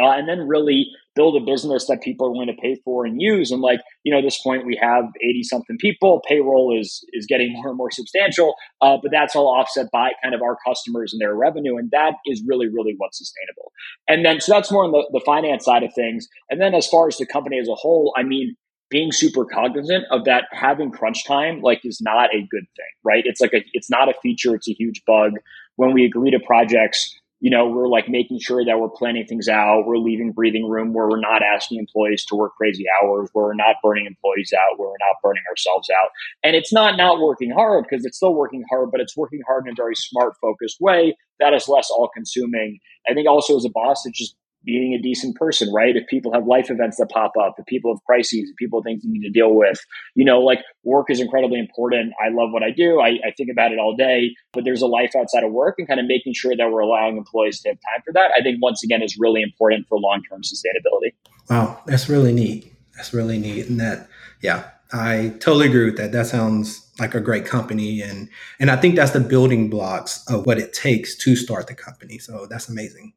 Uh, 0.00 0.10
and 0.10 0.28
then 0.28 0.46
really 0.46 0.90
build 1.14 1.40
a 1.40 1.44
business 1.44 1.86
that 1.86 2.02
people 2.02 2.26
are 2.26 2.30
willing 2.30 2.54
to 2.54 2.60
pay 2.60 2.76
for 2.84 3.06
and 3.06 3.20
use. 3.20 3.50
And 3.50 3.62
like, 3.62 3.80
you 4.04 4.12
know, 4.12 4.18
at 4.18 4.24
this 4.24 4.40
point 4.40 4.66
we 4.66 4.78
have 4.80 5.04
80 5.22 5.42
something 5.44 5.78
people, 5.78 6.22
payroll 6.28 6.78
is, 6.78 7.04
is 7.12 7.26
getting 7.26 7.52
more 7.54 7.68
and 7.68 7.76
more 7.76 7.90
substantial, 7.90 8.54
uh, 8.82 8.98
but 9.02 9.10
that's 9.10 9.34
all 9.34 9.48
offset 9.48 9.86
by 9.92 10.10
kind 10.22 10.34
of 10.34 10.42
our 10.42 10.56
customers 10.66 11.12
and 11.12 11.20
their 11.20 11.34
revenue. 11.34 11.76
And 11.76 11.90
that 11.90 12.14
is 12.26 12.42
really, 12.46 12.68
really 12.68 12.94
what's 12.98 13.18
sustainable. 13.18 13.72
And 14.06 14.24
then, 14.24 14.40
so 14.40 14.52
that's 14.52 14.70
more 14.70 14.84
on 14.84 14.92
the, 14.92 15.08
the 15.12 15.22
finance 15.24 15.64
side 15.64 15.82
of 15.82 15.92
things. 15.94 16.28
And 16.50 16.60
then 16.60 16.74
as 16.74 16.86
far 16.86 17.08
as 17.08 17.16
the 17.16 17.26
company 17.26 17.58
as 17.58 17.68
a 17.68 17.74
whole, 17.74 18.12
I 18.16 18.22
mean, 18.22 18.56
being 18.88 19.10
super 19.10 19.44
cognizant 19.44 20.04
of 20.10 20.24
that 20.26 20.44
having 20.52 20.92
crunch 20.92 21.26
time 21.26 21.60
like 21.60 21.80
is 21.84 22.00
not 22.00 22.32
a 22.32 22.46
good 22.48 22.64
thing 22.76 22.86
right 23.02 23.24
it's 23.26 23.40
like 23.40 23.52
a 23.52 23.60
it's 23.72 23.90
not 23.90 24.08
a 24.08 24.14
feature 24.22 24.54
it's 24.54 24.68
a 24.68 24.74
huge 24.74 25.02
bug 25.04 25.32
when 25.74 25.92
we 25.92 26.04
agree 26.04 26.30
to 26.30 26.38
projects 26.38 27.18
you 27.40 27.50
know, 27.50 27.68
we're 27.68 27.88
like 27.88 28.08
making 28.08 28.40
sure 28.40 28.64
that 28.64 28.80
we're 28.80 28.88
planning 28.88 29.26
things 29.26 29.48
out. 29.48 29.84
We're 29.86 29.98
leaving 29.98 30.32
breathing 30.32 30.68
room 30.68 30.94
where 30.94 31.06
we're 31.08 31.20
not 31.20 31.42
asking 31.42 31.78
employees 31.78 32.24
to 32.26 32.34
work 32.34 32.52
crazy 32.56 32.84
hours, 33.02 33.28
where 33.32 33.46
we're 33.46 33.54
not 33.54 33.76
burning 33.82 34.06
employees 34.06 34.52
out, 34.54 34.78
where 34.78 34.88
we're 34.88 35.06
not 35.06 35.16
burning 35.22 35.42
ourselves 35.50 35.90
out. 35.90 36.10
And 36.42 36.56
it's 36.56 36.72
not 36.72 36.96
not 36.96 37.20
working 37.20 37.50
hard 37.50 37.84
because 37.88 38.06
it's 38.06 38.16
still 38.16 38.34
working 38.34 38.64
hard, 38.70 38.90
but 38.90 39.00
it's 39.00 39.16
working 39.16 39.40
hard 39.46 39.66
in 39.66 39.72
a 39.72 39.74
very 39.76 39.94
smart, 39.94 40.34
focused 40.40 40.78
way 40.80 41.14
that 41.38 41.52
is 41.52 41.68
less 41.68 41.90
all 41.90 42.08
consuming. 42.12 42.78
I 43.08 43.14
think 43.14 43.28
also 43.28 43.56
as 43.56 43.64
a 43.64 43.70
boss, 43.70 44.06
it's 44.06 44.18
just 44.18 44.36
being 44.66 44.92
a 44.92 45.00
decent 45.00 45.36
person, 45.36 45.72
right? 45.72 45.96
If 45.96 46.06
people 46.08 46.32
have 46.34 46.46
life 46.46 46.70
events 46.70 46.96
that 46.98 47.08
pop 47.08 47.32
up, 47.40 47.54
if 47.56 47.64
people 47.66 47.94
have 47.94 48.04
crises, 48.04 48.50
if 48.50 48.56
people 48.56 48.80
have 48.80 48.84
things 48.84 49.04
you 49.04 49.12
need 49.12 49.22
to 49.22 49.30
deal 49.30 49.54
with, 49.54 49.78
you 50.14 50.24
know, 50.24 50.40
like 50.40 50.58
work 50.82 51.08
is 51.08 51.20
incredibly 51.20 51.60
important. 51.60 52.12
I 52.22 52.30
love 52.30 52.50
what 52.50 52.62
I 52.64 52.72
do. 52.72 53.00
I, 53.00 53.18
I, 53.24 53.30
think 53.36 53.48
about 53.50 53.72
it 53.72 53.78
all 53.78 53.94
day, 53.96 54.34
but 54.52 54.64
there's 54.64 54.82
a 54.82 54.86
life 54.86 55.12
outside 55.16 55.44
of 55.44 55.52
work 55.52 55.76
and 55.78 55.86
kind 55.86 56.00
of 56.00 56.06
making 56.06 56.34
sure 56.34 56.54
that 56.56 56.70
we're 56.70 56.80
allowing 56.80 57.16
employees 57.16 57.60
to 57.60 57.70
have 57.70 57.76
time 57.76 58.02
for 58.04 58.12
that. 58.12 58.32
I 58.36 58.42
think 58.42 58.60
once 58.60 58.82
again 58.82 59.02
is 59.02 59.16
really 59.18 59.40
important 59.40 59.86
for 59.88 59.98
long 59.98 60.22
term 60.28 60.42
sustainability. 60.42 61.14
Wow, 61.48 61.80
that's 61.86 62.08
really 62.08 62.32
neat. 62.32 62.72
That's 62.96 63.14
really 63.14 63.38
neat. 63.38 63.68
And 63.68 63.78
that, 63.78 64.08
yeah, 64.42 64.64
I 64.92 65.34
totally 65.38 65.68
agree 65.68 65.84
with 65.84 65.96
that. 65.98 66.12
That 66.12 66.26
sounds 66.26 66.90
like 66.98 67.14
a 67.14 67.20
great 67.20 67.44
company. 67.44 68.02
And, 68.02 68.28
and 68.58 68.70
I 68.70 68.76
think 68.76 68.96
that's 68.96 69.12
the 69.12 69.20
building 69.20 69.70
blocks 69.70 70.24
of 70.28 70.46
what 70.46 70.58
it 70.58 70.72
takes 70.72 71.14
to 71.18 71.36
start 71.36 71.68
the 71.68 71.74
company. 71.74 72.18
So 72.18 72.46
that's 72.48 72.68
amazing. 72.68 73.12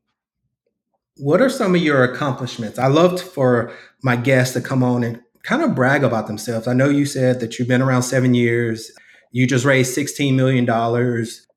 What 1.19 1.41
are 1.41 1.49
some 1.49 1.75
of 1.75 1.81
your 1.81 2.03
accomplishments? 2.05 2.79
I 2.79 2.88
loved 2.88 3.19
for 3.19 3.73
my 4.01 4.15
guests 4.15 4.53
to 4.53 4.61
come 4.61 4.83
on 4.83 5.03
and 5.03 5.21
kind 5.43 5.61
of 5.61 5.75
brag 5.75 6.01
about 6.01 6.27
themselves. 6.27 6.65
I 6.65 6.73
know 6.73 6.88
you 6.88 7.05
said 7.05 7.41
that 7.41 7.59
you've 7.59 7.67
been 7.67 7.81
around 7.81 8.03
seven 8.03 8.33
years. 8.33 8.89
You 9.31 9.45
just 9.45 9.65
raised 9.65 9.97
$16 9.97 10.33
million. 10.33 10.65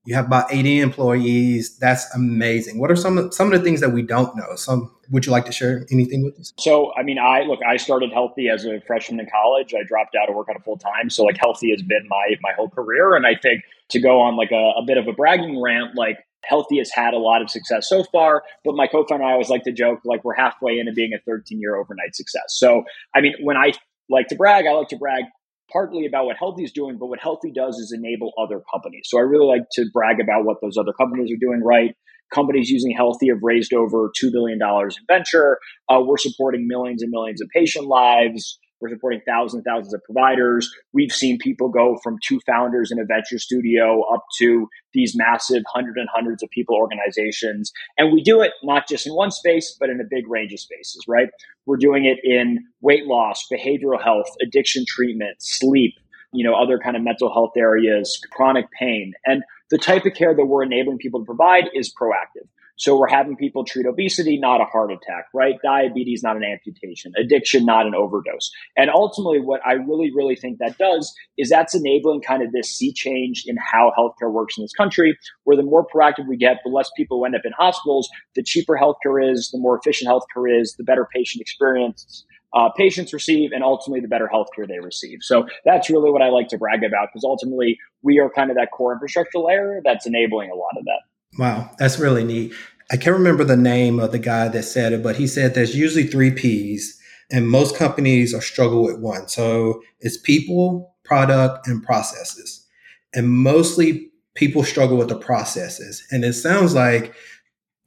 You 0.04 0.14
have 0.16 0.26
about 0.26 0.52
80 0.52 0.81
employees. 0.81 1.78
That's 1.78 2.12
amazing. 2.12 2.81
What 2.81 2.90
are 2.90 2.97
some 2.97 3.19
of, 3.19 3.33
some 3.33 3.52
of 3.52 3.59
the 3.59 3.64
things 3.64 3.81
that 3.81 3.90
we 3.90 4.02
don't 4.02 4.35
know? 4.35 4.57
Some 4.57 4.92
would 5.12 5.26
you 5.26 5.31
like 5.31 5.45
to 5.45 5.52
share 5.52 5.87
anything 5.92 6.25
with 6.25 6.40
us? 6.40 6.52
So, 6.59 6.92
I 6.97 7.04
mean, 7.04 7.19
I 7.21 7.42
look, 7.42 7.61
I 7.64 7.76
started 7.76 8.11
Healthie 8.11 8.49
as 8.52 8.64
a 8.64 8.81
freshman 8.81 9.21
in 9.21 9.28
college. 9.31 9.75
I 9.75 9.85
dropped 9.85 10.16
out 10.16 10.28
of 10.28 10.35
work 10.35 10.49
on 10.49 10.57
a 10.57 10.61
full 10.61 10.76
time. 10.76 11.09
So, 11.09 11.23
like, 11.23 11.37
Healthie 11.37 11.71
has 11.71 11.83
been 11.83 12.09
my 12.09 12.35
my 12.42 12.52
whole 12.52 12.69
career. 12.69 13.14
And 13.14 13.26
I 13.26 13.37
think 13.37 13.62
to 13.90 14.00
go 14.00 14.21
on 14.21 14.37
like 14.37 14.50
a, 14.50 14.73
a 14.76 14.83
bit 14.85 14.97
of 14.97 15.07
a 15.07 15.12
bragging 15.12 15.62
rant, 15.62 15.95
like 15.95 16.19
Healthie 16.45 16.79
has 16.79 16.91
had 16.93 17.15
a 17.15 17.19
lot 17.19 17.43
of 17.43 17.51
success 17.51 17.89
so 17.89 18.05
far, 18.13 18.43
but 18.65 18.75
my 18.75 18.87
co-founder 18.87 19.23
and 19.23 19.31
I 19.31 19.33
always 19.33 19.49
like 19.49 19.65
to 19.65 19.73
joke 19.73 20.01
like 20.05 20.25
we're 20.25 20.35
halfway 20.35 20.79
into 20.79 20.93
being 20.93 21.13
a 21.15 21.21
13 21.27 21.61
year 21.61 21.77
overnight 21.77 22.15
success. 22.15 22.45
So, 22.49 22.85
I 23.15 23.21
mean, 23.21 23.35
when 23.43 23.57
I 23.57 23.73
like 24.11 24.29
to 24.29 24.37
brag, 24.37 24.67
I 24.67 24.73
like 24.73 24.89
to 24.89 24.97
brag 24.97 25.25
partly 25.73 26.07
about 26.07 26.27
what 26.27 26.37
Healthie 26.37 26.65
is 26.65 26.73
doing, 26.73 26.99
but 26.99 27.07
what 27.07 27.19
Healthie 27.19 27.53
does 27.53 27.77
is 27.77 27.93
enable 27.97 28.33
other 28.39 28.61
companies. 28.73 29.05
So 29.07 29.19
I 29.19 29.23
really 29.23 29.47
like 29.47 29.63
to 29.73 29.87
brag 29.93 30.21
about 30.21 30.45
what 30.45 30.59
those 30.61 30.77
other 30.77 30.93
companies 30.93 31.33
are 31.33 31.41
doing 31.41 31.63
right. 31.65 31.97
Companies 32.35 32.71
using 32.71 32.95
Healthie 32.97 33.29
have 33.29 33.43
raised 33.43 33.73
over 33.73 34.11
$2 34.23 34.33
billion 34.33 34.59
in 34.61 35.07
venture. 35.07 35.59
Uh, 35.89 36.01
we're 36.01 36.19
supporting 36.19 36.67
millions 36.67 37.03
and 37.03 37.11
millions 37.11 37.41
of 37.41 37.49
patient 37.55 37.87
lives. 37.87 38.59
We're 38.83 38.91
supporting 38.91 39.21
thousands 39.25 39.65
and 39.65 39.65
thousands 39.65 39.95
of 39.95 40.03
providers. 40.03 40.69
We've 40.93 41.12
seen 41.12 41.39
people 41.39 41.69
go 41.69 41.99
from 42.03 42.19
two 42.27 42.41
founders 42.45 42.91
in 42.91 42.99
a 42.99 43.05
venture 43.05 43.39
studio 43.39 44.03
up 44.12 44.25
to 44.39 44.69
these 44.93 45.17
massive 45.17 45.62
hundred 45.73 45.97
and 45.97 46.09
hundreds 46.12 46.43
of 46.43 46.51
people 46.51 46.75
organizations. 46.75 47.73
And 47.97 48.12
we 48.12 48.23
do 48.23 48.41
it 48.41 48.53
not 48.65 48.89
just 48.89 49.07
in 49.07 49.15
one 49.15 49.31
space, 49.31 49.77
but 49.79 49.89
in 49.89 50.01
a 50.01 50.05
big 50.05 50.29
range 50.29 50.53
of 50.53 50.59
spaces, 50.59 51.05
right? 51.07 51.29
We're 51.65 51.77
doing 51.77 52.05
it 52.05 52.19
in 52.25 52.59
weight 52.81 53.07
loss, 53.07 53.47
behavioral 53.51 54.03
health, 54.03 54.27
addiction 54.42 54.85
treatment, 54.87 55.37
sleep, 55.38 55.95
you 56.33 56.45
know, 56.45 56.55
other 56.55 56.79
kind 56.79 56.97
of 56.97 57.03
mental 57.03 57.33
health 57.33 57.53
areas, 57.57 58.21
chronic 58.33 58.66
pain. 58.79 59.12
And 59.25 59.45
the 59.71 59.79
type 59.79 60.07
of 60.07 60.14
care 60.14 60.35
that 60.35 60.45
we're 60.45 60.64
enabling 60.64 60.99
people 60.99 61.21
to 61.21 61.27
provide 61.27 61.64
is 61.73 61.95
proactive. 61.95 62.49
So 62.83 62.99
we're 62.99 63.09
having 63.09 63.37
people 63.37 63.64
treat 63.64 63.87
obesity, 63.87 64.38
not 64.38 64.61
a 64.61 64.64
heart 64.64 64.90
attack, 64.90 65.27
right? 65.33 65.55
Diabetes, 65.62 66.25
not 66.25 66.37
an 66.37 66.42
amputation, 66.42 67.12
addiction, 67.16 67.64
not 67.64 67.87
an 67.87 67.95
overdose. 67.95 68.51
And 68.77 68.90
ultimately, 68.90 69.40
what 69.40 69.61
I 69.64 69.75
really, 69.75 70.11
really 70.12 70.35
think 70.35 70.59
that 70.59 70.79
does 70.79 71.14
is 71.38 71.49
that's 71.49 71.77
enabling 71.77 72.23
kind 72.23 72.42
of 72.42 72.51
this 72.51 72.77
sea 72.77 72.92
change 72.92 73.45
in 73.47 73.57
how 73.57 73.92
healthcare 73.97 74.33
works 74.33 74.59
in 74.59 74.64
this 74.64 74.73
country, 74.73 75.16
where 75.45 75.57
the 75.57 75.62
more 75.62 75.87
proactive 75.87 76.27
we 76.27 76.37
get, 76.37 76.57
the 76.64 76.73
less 76.73 76.90
people 76.97 77.25
end 77.25 77.37
up 77.37 77.42
in 77.45 77.53
hospitals, 77.57 78.11
the 78.35 78.42
cheaper 78.42 78.77
healthcare 78.77 79.33
is, 79.33 79.51
the 79.53 79.59
more 79.59 79.79
efficient 79.79 80.11
healthcare 80.11 80.61
is, 80.61 80.75
the 80.77 80.83
better 80.83 81.07
patient 81.14 81.40
experience 81.40 82.25
uh, 82.55 82.68
patients 82.77 83.14
receive 83.14 83.51
and 83.53 83.64
ultimately 83.64 84.01
the 84.01 84.09
better 84.09 84.29
healthcare 84.31 84.68
they 84.68 84.79
receive. 84.81 85.21
So 85.23 85.47
that's 85.64 85.88
really 85.88 86.11
what 86.11 86.21
I 86.21 86.29
like 86.31 86.49
to 86.49 86.59
brag 86.59 86.85
about 86.85 87.09
because 87.11 87.25
ultimately 87.25 87.79
we 88.03 88.18
are 88.18 88.29
kind 88.29 88.51
of 88.51 88.57
that 88.57 88.73
core 88.73 88.92
infrastructure 88.92 89.38
layer 89.38 89.81
that's 89.83 90.05
enabling 90.05 90.51
a 90.51 90.55
lot 90.55 90.73
of 90.77 90.85
that. 90.85 91.01
Wow, 91.38 91.71
that's 91.79 91.99
really 91.99 92.25
neat. 92.25 92.53
I 92.92 92.96
can't 92.98 93.16
remember 93.16 93.42
the 93.42 93.57
name 93.57 93.98
of 93.98 94.12
the 94.12 94.18
guy 94.18 94.48
that 94.48 94.64
said 94.64 94.92
it, 94.92 95.02
but 95.02 95.16
he 95.16 95.26
said 95.26 95.55
there's 95.55 95.74
usually 95.74 96.07
three 96.07 96.31
P's, 96.31 97.00
and 97.31 97.48
most 97.48 97.74
companies 97.74 98.35
are 98.35 98.42
struggle 98.42 98.85
with 98.85 98.98
one. 98.98 99.28
So 99.28 99.83
it's 100.00 100.18
people, 100.18 100.94
product, 101.02 101.66
and 101.66 101.83
processes. 101.83 102.66
And 103.14 103.31
mostly 103.31 104.11
people 104.35 104.62
struggle 104.62 104.98
with 104.98 105.09
the 105.09 105.18
processes. 105.18 106.07
And 106.11 106.22
it 106.22 106.35
sounds 106.35 106.74
like 106.74 107.14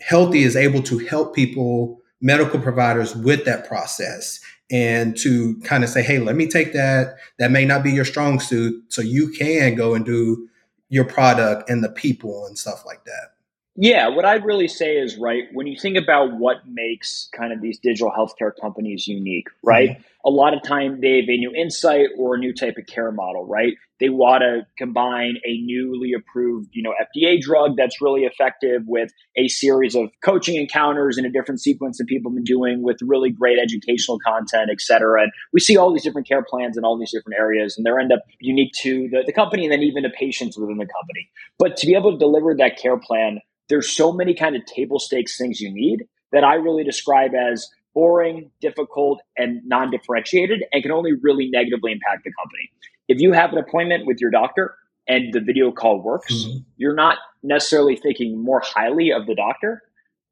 Healthie 0.01 0.43
is 0.43 0.55
able 0.55 0.81
to 0.83 0.97
help 0.97 1.35
people, 1.35 2.01
medical 2.19 2.59
providers, 2.59 3.15
with 3.15 3.45
that 3.45 3.67
process 3.67 4.39
and 4.71 5.15
to 5.17 5.59
kind 5.61 5.83
of 5.83 5.91
say, 5.91 6.01
hey, 6.01 6.17
let 6.17 6.35
me 6.35 6.47
take 6.47 6.73
that. 6.73 7.15
That 7.37 7.51
may 7.51 7.65
not 7.65 7.83
be 7.83 7.91
your 7.91 8.05
strong 8.05 8.39
suit. 8.39 8.83
So 8.89 9.03
you 9.03 9.29
can 9.29 9.75
go 9.75 9.93
and 9.93 10.03
do 10.03 10.49
your 10.89 11.05
product 11.05 11.69
and 11.69 11.83
the 11.83 11.89
people 11.89 12.47
and 12.47 12.57
stuff 12.57 12.83
like 12.87 13.05
that. 13.05 13.35
Yeah, 13.77 14.07
what 14.07 14.23
I'd 14.23 14.45
really 14.45 14.69
say 14.69 14.95
is 14.95 15.17
right 15.17 15.43
when 15.51 15.67
you 15.67 15.77
think 15.77 15.97
about 15.97 16.38
what 16.38 16.65
makes 16.65 17.27
kind 17.35 17.51
of 17.51 17.61
these 17.61 17.77
digital 17.77 18.09
healthcare 18.09 18.51
companies 18.61 19.05
unique, 19.05 19.47
right? 19.63 19.89
Mm-hmm. 19.89 20.01
A 20.23 20.29
lot 20.29 20.53
of 20.53 20.63
time 20.63 21.01
they 21.01 21.17
have 21.17 21.29
a 21.29 21.38
new 21.38 21.53
insight 21.53 22.07
or 22.17 22.35
a 22.35 22.38
new 22.38 22.53
type 22.53 22.75
of 22.77 22.88
care 22.88 23.11
model, 23.11 23.45
right? 23.45 23.73
They 23.99 24.07
want 24.07 24.43
to 24.43 24.65
combine 24.77 25.35
a 25.45 25.57
newly 25.61 26.13
approved, 26.13 26.69
you 26.71 26.83
know, 26.83 26.93
FDA 26.93 27.39
drug 27.39 27.75
that's 27.75 28.01
really 28.01 28.21
effective 28.21 28.83
with 28.88 29.11
a 29.35 29.49
series 29.49 29.93
of 29.93 30.09
coaching 30.23 30.55
encounters 30.55 31.17
in 31.17 31.25
a 31.25 31.29
different 31.29 31.61
sequence 31.61 31.97
that 31.97 32.07
people 32.07 32.31
have 32.31 32.35
been 32.35 32.45
doing 32.45 32.81
with 32.81 32.97
really 33.01 33.29
great 33.29 33.59
educational 33.59 34.19
content, 34.25 34.69
et 34.71 34.79
cetera. 34.79 35.23
And 35.23 35.31
we 35.51 35.59
see 35.59 35.75
all 35.75 35.93
these 35.93 36.03
different 36.03 36.27
care 36.27 36.43
plans 36.49 36.77
in 36.77 36.85
all 36.85 36.97
these 36.97 37.11
different 37.11 37.38
areas, 37.38 37.75
and 37.75 37.85
they're 37.85 37.99
end 37.99 38.13
up 38.13 38.23
unique 38.39 38.71
to 38.81 39.09
the, 39.11 39.23
the 39.25 39.33
company 39.33 39.65
and 39.65 39.71
then 39.73 39.83
even 39.83 40.03
the 40.03 40.09
patients 40.09 40.57
within 40.57 40.77
the 40.77 40.88
company. 40.88 41.29
But 41.59 41.75
to 41.77 41.85
be 41.85 41.93
able 41.93 42.13
to 42.13 42.17
deliver 42.17 42.55
that 42.55 42.77
care 42.77 42.97
plan 42.97 43.41
there's 43.69 43.89
so 43.89 44.12
many 44.12 44.34
kind 44.34 44.56
of 44.56 44.65
table 44.65 44.99
stakes 44.99 45.38
things 45.38 45.60
you 45.60 45.71
need 45.71 46.06
that 46.32 46.43
I 46.43 46.56
really 46.56 46.84
describe 46.84 47.32
as 47.34 47.69
boring, 47.93 48.51
difficult, 48.62 49.21
and 49.38 49.62
non 49.65 49.89
differentiated 49.89 50.63
and 50.71 50.84
can 50.84 50.91
only 50.91 51.13
really 51.13 51.49
negatively 51.49 51.91
impact 51.91 52.25
the 52.25 52.32
company. 52.39 52.69
If 53.08 53.19
you 53.19 53.32
have 53.32 53.51
an 53.54 53.58
appointment 53.58 54.06
with 54.06 54.19
your 54.19 54.32
doctor 54.32 54.75
and 55.08 55.34
the 55.34 55.39
video 55.39 55.71
call 55.71 56.01
works, 56.01 56.34
mm-hmm. 56.34 56.60
you're 56.78 56.95
not 56.95 57.17
necessarily 57.43 57.95
thinking 57.95 58.43
more 58.43 58.62
highly 58.63 59.12
of 59.12 59.28
the 59.28 59.36
doctor. 59.36 59.82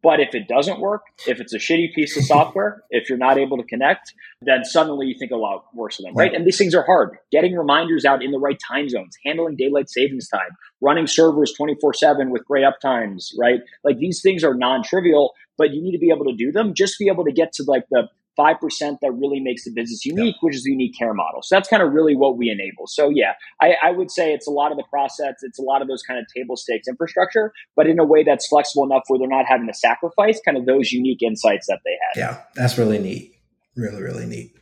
But 0.04 0.20
if 0.20 0.36
it 0.36 0.50
doesn't 0.50 0.82
work, 0.82 1.04
if 1.28 1.40
it's 1.40 1.54
a 1.54 1.58
shitty 1.58 1.94
piece 1.94 2.18
of 2.18 2.26
software, 2.26 2.84
if 2.90 3.10
you're 3.10 3.18
not 3.18 3.38
able 3.38 3.58
to 3.58 3.64
connect, 3.64 4.14
then 4.42 4.66
suddenly 4.66 5.08
you 5.08 5.16
think 5.18 5.32
a 5.32 5.38
lot 5.38 5.66
worse 5.74 5.98
of 5.98 6.06
them, 6.06 6.14
right? 6.14 6.34
And 6.34 6.46
these 6.46 6.58
things 6.58 6.76
are 6.76 6.84
hard. 6.84 7.18
Getting 7.32 7.56
reminders 7.56 8.04
out 8.04 8.22
in 8.22 8.32
the 8.32 8.40
right 8.40 8.60
time 8.68 8.90
zones, 8.90 9.16
handling 9.26 9.56
daylight 9.56 9.90
savings 9.90 10.28
time, 10.28 10.50
running 10.82 11.08
servers 11.08 11.54
24 11.54 11.94
7 11.94 12.30
with 12.30 12.46
great 12.46 12.66
uptimes, 12.66 13.32
right? 13.40 13.62
Like 13.86 13.98
these 13.98 14.22
things 14.22 14.44
are 14.44 14.54
non 14.54 14.84
trivial, 14.84 15.32
but 15.58 15.72
you 15.72 15.82
need 15.82 15.94
to 15.94 16.00
be 16.00 16.12
able 16.14 16.26
to 16.26 16.36
do 16.36 16.52
them. 16.52 16.74
Just 16.74 17.00
be 17.00 17.08
able 17.08 17.24
to 17.24 17.32
get 17.32 17.54
to 17.54 17.64
like 17.66 17.86
the 17.90 18.10
5% 18.38 18.98
that 19.02 19.12
really 19.12 19.40
makes 19.40 19.64
the 19.66 19.72
business 19.72 20.06
unique, 20.06 20.36
which 20.42 20.56
is 20.56 20.64
the 20.64 20.72
unique 20.72 20.98
care 20.98 21.14
model. 21.14 21.42
So 21.44 21.56
that's 21.56 21.70
kind 21.70 21.84
of 21.84 21.94
really 21.94 22.16
what 22.16 22.38
we 22.38 22.50
enable. 22.50 22.88
So 22.88 23.10
yeah, 23.10 23.34
I, 23.62 23.76
I, 23.84 23.92
would 23.92 24.10
say 24.10 24.34
it's 24.34 24.48
a 24.48 24.52
lot 24.52 24.72
of 24.72 24.78
the 24.78 24.84
process. 24.90 25.36
It's 25.44 25.60
a 25.60 25.62
lot 25.62 25.82
of 25.82 25.88
those 25.88 26.02
kind 26.02 26.20
of 26.20 26.26
table 26.36 26.58
stakes 26.58 26.88
infrastructure, 26.88 27.54
but 27.76 27.88
in 27.88 28.00
a 28.00 28.04
way 28.04 28.24
that's 28.24 28.48
flexible 28.48 28.84
enough 28.84 29.04
where 29.08 29.20
they're 29.20 29.28
not 29.28 29.46
having 29.46 29.68
to 29.68 29.74
sacrifice 29.74 30.40
kind 30.44 30.58
of 30.58 30.66
those 30.66 30.92
unique 30.92 31.22
insights 31.22 31.68
that 31.68 31.80
they 31.86 31.92
have. 31.92 32.18
Yeah, 32.18 32.42
that's 32.56 32.78
really 32.78 33.00
neat. 33.00 33.36
Really, 33.76 34.02
really 34.02 34.26
neat. 34.26 34.56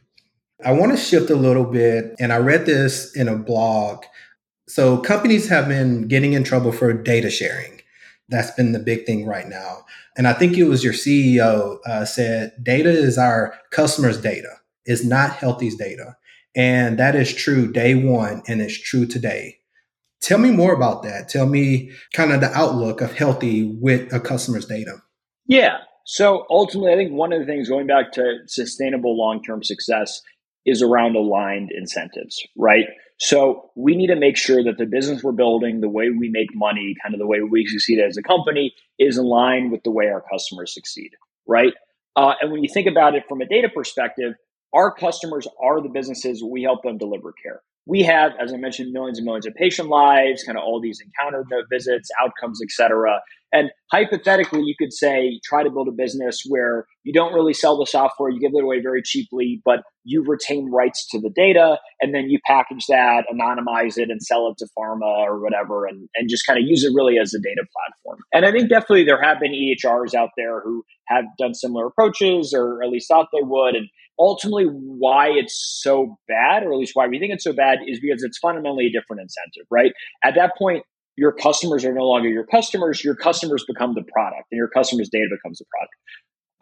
I 0.64 0.74
want 0.74 0.92
to 0.92 0.98
shift 0.98 1.30
a 1.30 1.36
little 1.36 1.66
bit. 1.66 2.16
And 2.20 2.32
I 2.32 2.38
read 2.38 2.66
this 2.66 3.16
in 3.16 3.28
a 3.28 3.36
blog. 3.36 4.04
So 4.68 4.98
companies 4.98 5.50
have 5.50 5.68
been 5.68 6.08
getting 6.08 6.34
in 6.34 6.44
trouble 6.44 6.72
for 6.72 6.94
data 6.94 7.30
sharing 7.30 7.82
That's 8.30 8.52
been 8.52 8.72
the 8.72 8.80
big 8.80 9.06
thing 9.06 9.26
right 9.26 9.48
now. 9.48 9.86
And 10.18 10.28
I 10.28 10.34
think 10.34 10.58
it 10.58 10.66
was 10.66 10.84
your 10.84 10.94
CEO 10.94 11.78
uh, 11.86 12.06
said 12.06 12.54
data 12.62 12.90
is 12.90 13.18
our 13.18 13.54
customers' 13.72 14.20
data, 14.20 14.56
It's 14.86 15.04
not 15.04 15.32
Healthie's 15.32 15.78
data. 15.78 16.18
And 16.56 17.00
that 17.00 17.16
is 17.16 17.34
true 17.34 17.72
day 17.72 17.96
one 17.96 18.44
and 18.48 18.62
it's 18.62 18.78
true 18.78 19.06
today. 19.06 19.58
Tell 20.22 20.38
me 20.38 20.52
more 20.52 20.74
about 20.74 21.04
that. 21.04 21.30
Tell 21.30 21.48
me 21.48 21.92
kind 22.14 22.32
of 22.32 22.42
the 22.42 22.52
outlook 22.52 23.02
of 23.02 23.14
Healthie 23.14 23.76
with 23.80 24.14
a 24.14 24.20
customer's 24.20 24.66
data. 24.66 24.98
Yeah. 25.48 25.78
So 26.06 26.46
ultimately, 26.50 26.94
I 26.94 26.96
think 26.96 27.14
one 27.14 27.32
of 27.34 27.40
the 27.40 27.46
things 27.46 27.70
going 27.70 27.88
back 27.88 28.12
to 28.14 28.40
sustainable 28.48 29.18
long 29.18 29.42
term 29.42 29.64
success 29.64 30.22
is 30.66 30.82
around 30.82 31.16
aligned 31.16 31.72
incentives, 31.72 32.40
right? 32.56 32.86
So 33.24 33.70
we 33.76 33.96
need 33.96 34.08
to 34.08 34.16
make 34.16 34.36
sure 34.36 34.64
that 34.64 34.80
the 34.80 34.88
business 34.88 35.24
we're 35.24 35.32
building, 35.32 35.80
the 35.80 35.90
way 35.90 36.10
we 36.10 36.28
make 36.30 36.56
money, 36.56 36.96
kind 37.04 37.14
of 37.14 37.20
the 37.20 37.28
way 37.28 37.42
we 37.42 37.68
succeed 37.68 38.00
as 38.00 38.18
a 38.18 38.24
company, 38.24 38.74
is 38.98 39.20
in 39.20 39.26
line 39.26 39.70
with 39.70 39.84
the 39.84 39.92
way 39.92 40.08
our 40.08 40.24
customers 40.32 40.74
succeed, 40.74 41.12
right? 41.48 41.74
Uh, 42.16 42.34
and 42.42 42.52
when 42.52 42.64
you 42.64 42.70
think 42.74 42.88
about 42.88 43.14
it 43.14 43.24
from 43.30 43.42
a 43.42 43.46
data 43.46 43.70
perspective, 43.70 44.34
our 44.74 44.92
customers 44.92 45.48
are 45.62 45.82
the 45.82 45.90
businesses 45.90 46.44
we 46.44 46.64
help 46.64 46.82
them 46.82 46.98
deliver 46.98 47.32
care 47.32 47.62
we 47.86 48.04
have, 48.04 48.34
as 48.40 48.54
I 48.54 48.58
mentioned, 48.58 48.92
millions 48.92 49.18
and 49.18 49.26
millions 49.26 49.46
of 49.46 49.56
patient 49.56 49.90
lives, 49.90 50.44
kind 50.44 50.58
of 50.58 50.64
all 50.64 50.80
these 50.80 51.02
encounter 51.02 51.44
visits, 51.70 52.10
outcomes, 52.22 52.60
et 52.64 52.72
cetera. 52.72 53.20
And 53.54 53.70
hypothetically, 53.92 54.62
you 54.64 54.76
could 54.80 54.94
say, 54.94 55.40
try 55.44 55.64
to 55.64 55.70
build 55.70 55.88
a 55.88 55.92
business 55.92 56.44
where 56.48 56.86
you 57.04 57.12
don't 57.12 57.34
really 57.34 57.54
sell 57.54 57.78
the 57.78 57.86
software, 57.86 58.30
you 58.30 58.40
give 58.40 58.52
it 58.56 58.64
away 58.64 58.82
very 58.82 59.02
cheaply, 59.04 59.62
but 59.66 59.84
you 60.04 60.24
retain 60.26 60.72
rights 60.72 61.08
to 61.10 61.20
the 61.20 61.30
data, 61.30 61.78
and 62.00 62.16
then 62.16 62.30
you 62.30 62.40
package 62.48 62.86
that, 62.88 63.26
anonymize 63.32 63.98
it, 63.98 64.10
and 64.10 64.22
sell 64.22 64.48
it 64.48 64.58
to 64.58 64.68
pharma 64.78 65.28
or 65.28 65.42
whatever, 65.42 65.86
and, 65.86 66.08
and 66.16 66.30
just 66.30 66.46
kind 66.48 66.58
of 66.58 66.66
use 66.68 66.84
it 66.84 66.94
really 66.96 67.18
as 67.20 67.34
a 67.34 67.40
data 67.40 67.64
platform. 67.74 68.20
And 68.34 68.46
I 68.46 68.52
think 68.52 68.70
definitely 68.70 69.04
there 69.04 69.22
have 69.22 69.40
been 69.40 69.52
EHRs 69.52 70.14
out 70.16 70.30
there 70.38 70.62
who 70.62 70.84
have 71.08 71.26
done 71.38 71.54
similar 71.54 71.88
approaches, 71.88 72.54
or 72.56 72.82
at 72.84 72.90
least 72.90 73.08
thought 73.08 73.28
they 73.34 73.44
would. 73.44 73.76
And 73.76 73.88
ultimately 74.18 74.66
why 74.66 75.28
it's 75.30 75.80
so 75.82 76.18
bad, 76.28 76.64
or 76.64 76.72
at 76.72 76.80
least 76.80 76.92
why 76.94 77.08
we 77.08 77.20
think 77.20 77.34
it's 77.34 77.44
so 77.44 77.54
bad, 77.54 77.80
is 77.86 78.00
because 78.00 78.24
it's 78.24 78.38
fundamentally 78.38 78.86
a 78.86 78.92
different 78.92 79.22
incentive, 79.22 79.68
right? 79.70 79.92
At 80.24 80.36
that 80.36 80.54
point, 80.58 80.84
your 81.22 81.32
customers 81.32 81.86
are 81.86 81.94
no 81.94 82.06
longer 82.06 82.28
your 82.28 82.48
customers, 82.48 83.04
your 83.04 83.14
customers 83.14 83.64
become 83.68 83.94
the 83.94 84.02
product, 84.12 84.46
and 84.52 84.58
your 84.58 84.68
customers' 84.68 85.08
data 85.08 85.28
becomes 85.30 85.60
the 85.60 85.66
product. 85.66 85.94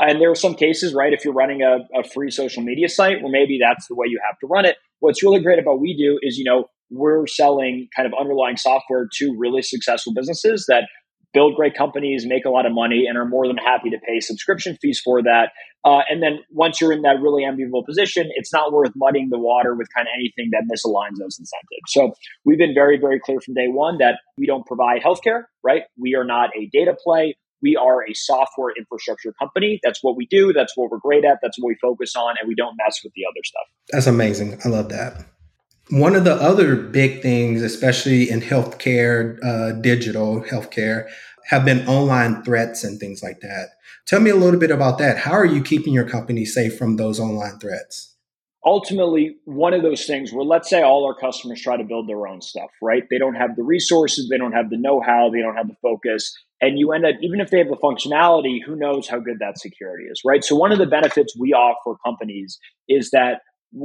And 0.02 0.22
there 0.22 0.30
are 0.30 0.36
some 0.36 0.54
cases, 0.54 0.94
right? 0.94 1.14
If 1.14 1.24
you're 1.24 1.34
running 1.34 1.62
a, 1.62 1.78
a 1.98 2.04
free 2.04 2.30
social 2.30 2.62
media 2.62 2.90
site, 2.90 3.22
where 3.22 3.32
maybe 3.32 3.58
that's 3.58 3.88
the 3.88 3.96
way 3.96 4.08
you 4.10 4.20
have 4.28 4.38
to 4.40 4.48
run 4.48 4.66
it. 4.66 4.76
What's 5.00 5.24
really 5.24 5.42
great 5.42 5.60
about 5.60 5.80
we 5.80 5.96
do 5.96 6.20
is, 6.22 6.38
you 6.38 6.44
know, 6.44 6.66
we're 6.90 7.26
selling 7.26 7.88
kind 7.96 8.06
of 8.06 8.14
underlying 8.20 8.58
software 8.58 9.08
to 9.20 9.34
really 9.38 9.62
successful 9.62 10.14
businesses 10.14 10.66
that 10.68 10.90
build 11.34 11.56
great 11.56 11.76
companies, 11.76 12.26
make 12.26 12.46
a 12.46 12.50
lot 12.50 12.66
of 12.66 12.74
money, 12.74 13.06
and 13.08 13.18
are 13.18 13.26
more 13.26 13.48
than 13.48 13.58
happy 13.58 13.90
to 13.90 13.98
pay 14.00 14.20
subscription 14.20 14.78
fees 14.82 15.00
for 15.04 15.22
that. 15.22 15.52
Uh, 15.86 16.02
and 16.10 16.22
then 16.22 16.40
once 16.52 16.82
you're 16.82 16.92
in 16.92 17.04
that 17.04 17.22
really 17.22 17.46
enviable 17.46 17.84
position, 17.86 18.30
it's 18.36 18.52
not 18.52 18.74
worth 18.74 18.92
muddying 18.96 19.30
the 19.30 19.40
water 19.40 19.76
with 19.76 19.88
kind 19.96 20.08
of 20.08 20.12
anything 20.18 20.50
that 20.52 20.64
misaligns 20.64 21.18
those 21.20 21.40
incentives. 21.40 21.88
So 21.88 22.14
we've 22.44 22.58
been 22.58 22.74
very, 22.74 22.98
very 23.00 23.20
clear 23.20 23.40
from 23.40 23.54
day 23.54 23.68
one 23.68 23.98
that 24.00 24.20
we 24.38 24.46
don't 24.46 24.66
provide 24.66 25.02
healthcare, 25.02 25.44
right? 25.64 25.84
We 25.98 26.16
are 26.16 26.26
not 26.26 26.50
a 26.58 26.70
data 26.74 26.96
play. 27.02 27.38
We 27.62 27.76
are 27.76 28.04
a 28.04 28.14
software 28.14 28.74
infrastructure 28.78 29.34
company. 29.38 29.80
That's 29.84 30.00
what 30.02 30.16
we 30.16 30.28
do. 30.28 30.54
That's 30.54 30.76
what 30.76 30.92
we're 30.92 31.00
great 31.00 31.26
at. 31.26 31.40
That's 31.42 31.60
what 31.60 31.68
we 31.68 31.76
focus 31.82 32.16
on, 32.16 32.36
and 32.40 32.48
we 32.48 32.56
don't 32.56 32.76
mess 32.84 33.02
with 33.04 33.14
the 33.16 33.24
other 33.26 33.42
stuff. 33.44 33.68
That's 33.92 34.08
amazing. 34.08 34.60
I 34.64 34.70
love 34.70 34.90
that. 34.90 35.26
One 35.92 36.16
of 36.16 36.24
the 36.24 36.36
other 36.36 36.76
big 36.76 37.24
things, 37.24 37.64
especially 37.64 38.30
in 38.30 38.42
healthcare, 38.42 39.44
uh, 39.44 39.72
digital 39.82 40.44
healthcare, 40.44 41.10
have 41.48 41.66
been 41.66 41.88
online 41.88 42.44
threats 42.44 42.84
and 42.84 43.00
things 43.00 43.24
like 43.24 43.40
that. 43.40 43.70
Tell 44.06 44.20
me 44.20 44.30
a 44.30 44.36
little 44.36 44.60
bit 44.60 44.70
about 44.70 45.00
that. 45.00 45.18
How 45.18 45.32
are 45.32 45.46
you 45.46 45.64
keeping 45.64 45.94
your 45.94 46.08
company 46.08 46.46
safe 46.46 46.78
from 46.78 46.98
those 46.98 47.20
online 47.20 47.58
threats? 47.58 48.16
Ultimately, 48.64 49.38
one 49.46 49.74
of 49.74 49.82
those 49.82 50.06
things 50.06 50.32
where 50.32 50.46
let's 50.46 50.70
say 50.70 50.84
all 50.84 51.06
our 51.06 51.16
customers 51.16 51.62
try 51.62 51.76
to 51.76 51.84
build 51.84 52.08
their 52.08 52.28
own 52.28 52.42
stuff, 52.42 52.70
right? 52.84 53.04
They 53.10 53.18
don't 53.18 53.36
have 53.36 53.56
the 53.56 53.64
resources, 53.64 54.30
they 54.30 54.38
don't 54.38 54.52
have 54.52 54.70
the 54.70 54.78
know 54.78 55.02
how, 55.02 55.32
they 55.32 55.42
don't 55.42 55.56
have 55.56 55.70
the 55.70 55.78
focus. 55.82 56.32
And 56.62 56.78
you 56.78 56.92
end 56.92 57.06
up, 57.06 57.16
even 57.22 57.40
if 57.40 57.50
they 57.50 57.58
have 57.58 57.70
the 57.70 57.78
functionality, 57.78 58.60
who 58.64 58.76
knows 58.76 59.08
how 59.08 59.20
good 59.20 59.38
that 59.40 59.58
security 59.58 60.04
is, 60.04 60.22
right? 60.26 60.44
So, 60.44 60.56
one 60.56 60.72
of 60.72 60.78
the 60.78 60.86
benefits 60.86 61.36
we 61.40 61.54
offer 61.54 61.98
companies 62.06 62.60
is 62.88 63.10
that 63.12 63.42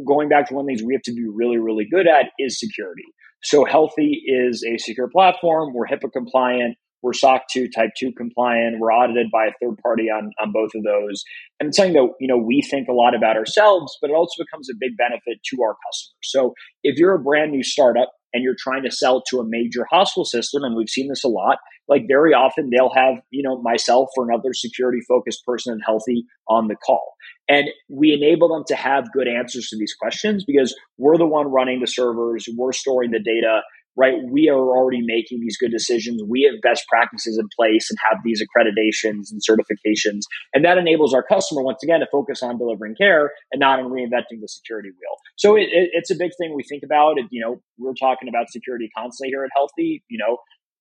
going 0.07 0.29
back 0.29 0.49
to 0.49 0.55
one 0.55 0.63
of 0.63 0.67
the 0.67 0.71
things 0.75 0.87
we 0.87 0.95
have 0.95 1.03
to 1.03 1.13
be 1.13 1.27
really, 1.33 1.59
really 1.59 1.87
good 1.91 2.07
at 2.07 2.27
is 2.39 2.59
security. 2.59 3.05
So 3.43 3.65
Healthie 3.65 4.23
is 4.25 4.65
a 4.65 4.79
secure 4.79 5.09
platform. 5.09 5.75
We're 5.75 5.87
HIPAA 5.87 6.13
compliant. 6.13 6.77
We're 7.03 7.13
SOC 7.13 7.43
2 7.53 7.69
Type 7.69 7.91
2 7.99 8.13
compliant. 8.17 8.81
We're 8.81 8.91
audited 8.91 9.27
by 9.31 9.45
a 9.45 9.53
third 9.61 9.77
party 9.83 10.05
on, 10.05 10.31
on 10.41 10.53
both 10.53 10.71
of 10.75 10.83
those. 10.85 11.23
And 11.61 11.69
it's 11.69 11.77
something 11.77 11.93
that 11.93 12.09
you 12.19 12.27
know 12.27 12.39
we 12.39 12.63
think 12.63 12.89
a 12.89 12.95
lot 12.95 13.15
about 13.15 13.37
ourselves, 13.37 13.95
but 14.01 14.09
it 14.09 14.15
also 14.15 14.43
becomes 14.43 14.71
a 14.71 14.75
big 14.81 14.97
benefit 14.97 15.39
to 15.51 15.63
our 15.63 15.77
customers. 15.87 16.23
So 16.23 16.55
if 16.83 16.97
you're 16.97 17.15
a 17.15 17.23
brand 17.23 17.53
new 17.53 17.63
startup 17.63 18.11
and 18.35 18.43
you're 18.43 18.57
trying 18.59 18.83
to 18.83 18.91
sell 18.91 19.23
to 19.31 19.39
a 19.41 19.45
major 19.47 19.87
hospital 19.91 20.25
system, 20.25 20.65
and 20.65 20.77
we've 20.77 20.91
seen 20.91 21.09
this 21.09 21.25
a 21.25 21.29
lot, 21.29 21.59
like 21.89 22.03
very 22.09 22.35
often 22.35 22.69
they'll 22.71 22.93
have, 22.95 23.23
you 23.31 23.43
know, 23.43 23.63
myself 23.63 24.09
or 24.17 24.29
another 24.29 24.53
security 24.53 24.99
focused 25.09 25.45
person 25.47 25.73
and 25.73 25.83
Healthie 25.87 26.25
on 26.49 26.69
the 26.69 26.77
call. 26.77 27.15
And 27.49 27.69
we 27.89 28.13
enable 28.13 28.49
them 28.49 28.65
to 28.69 28.75
have 28.75 29.13
good 29.13 29.29
answers 29.29 29.69
to 29.69 29.79
these 29.79 29.95
questions 29.95 30.45
because 30.45 30.75
we're 30.99 31.19
the 31.19 31.27
one 31.27 31.47
running 31.47 31.81
the 31.81 31.87
servers, 31.87 32.49
we're 32.57 32.73
storing 32.73 33.11
the 33.11 33.21
data, 33.21 33.61
right? 33.97 34.15
We 34.29 34.49
are 34.49 34.59
already 34.59 35.03
making 35.03 35.41
these 35.41 35.57
good 35.57 35.71
decisions. 35.71 36.23
We 36.27 36.43
have 36.51 36.61
best 36.63 36.85
practices 36.89 37.39
in 37.39 37.49
place 37.57 37.89
and 37.91 37.99
have 38.11 38.19
these 38.25 38.43
accreditations 38.43 39.31
and 39.31 39.41
certifications. 39.49 40.21
And 40.53 40.65
that 40.65 40.79
enables 40.79 41.15
our 41.15 41.23
customer, 41.23 41.63
once 41.63 41.83
again, 41.83 42.01
to 42.01 42.07
focus 42.11 42.43
on 42.43 42.59
delivering 42.59 42.97
care 42.97 43.31
and 43.53 43.61
not 43.61 43.79
on 43.79 43.87
reinventing 43.87 44.41
the 44.41 44.49
security 44.49 44.91
wheel. 44.91 45.17
So 45.37 45.57
it, 45.57 45.69
it, 45.73 45.91
it's 45.93 46.11
a 46.11 46.17
big 46.17 46.33
thing 46.39 46.55
we 46.55 46.65
think 46.65 46.83
about. 46.83 47.19
It, 47.19 47.27
you 47.31 47.41
know, 47.41 47.61
we're 47.79 47.95
talking 47.95 48.29
about 48.29 48.51
security 48.51 48.91
constantly 48.97 49.31
here 49.31 49.45
at 49.45 49.51
Healthie, 49.57 50.03
you 50.09 50.19
know, 50.19 50.39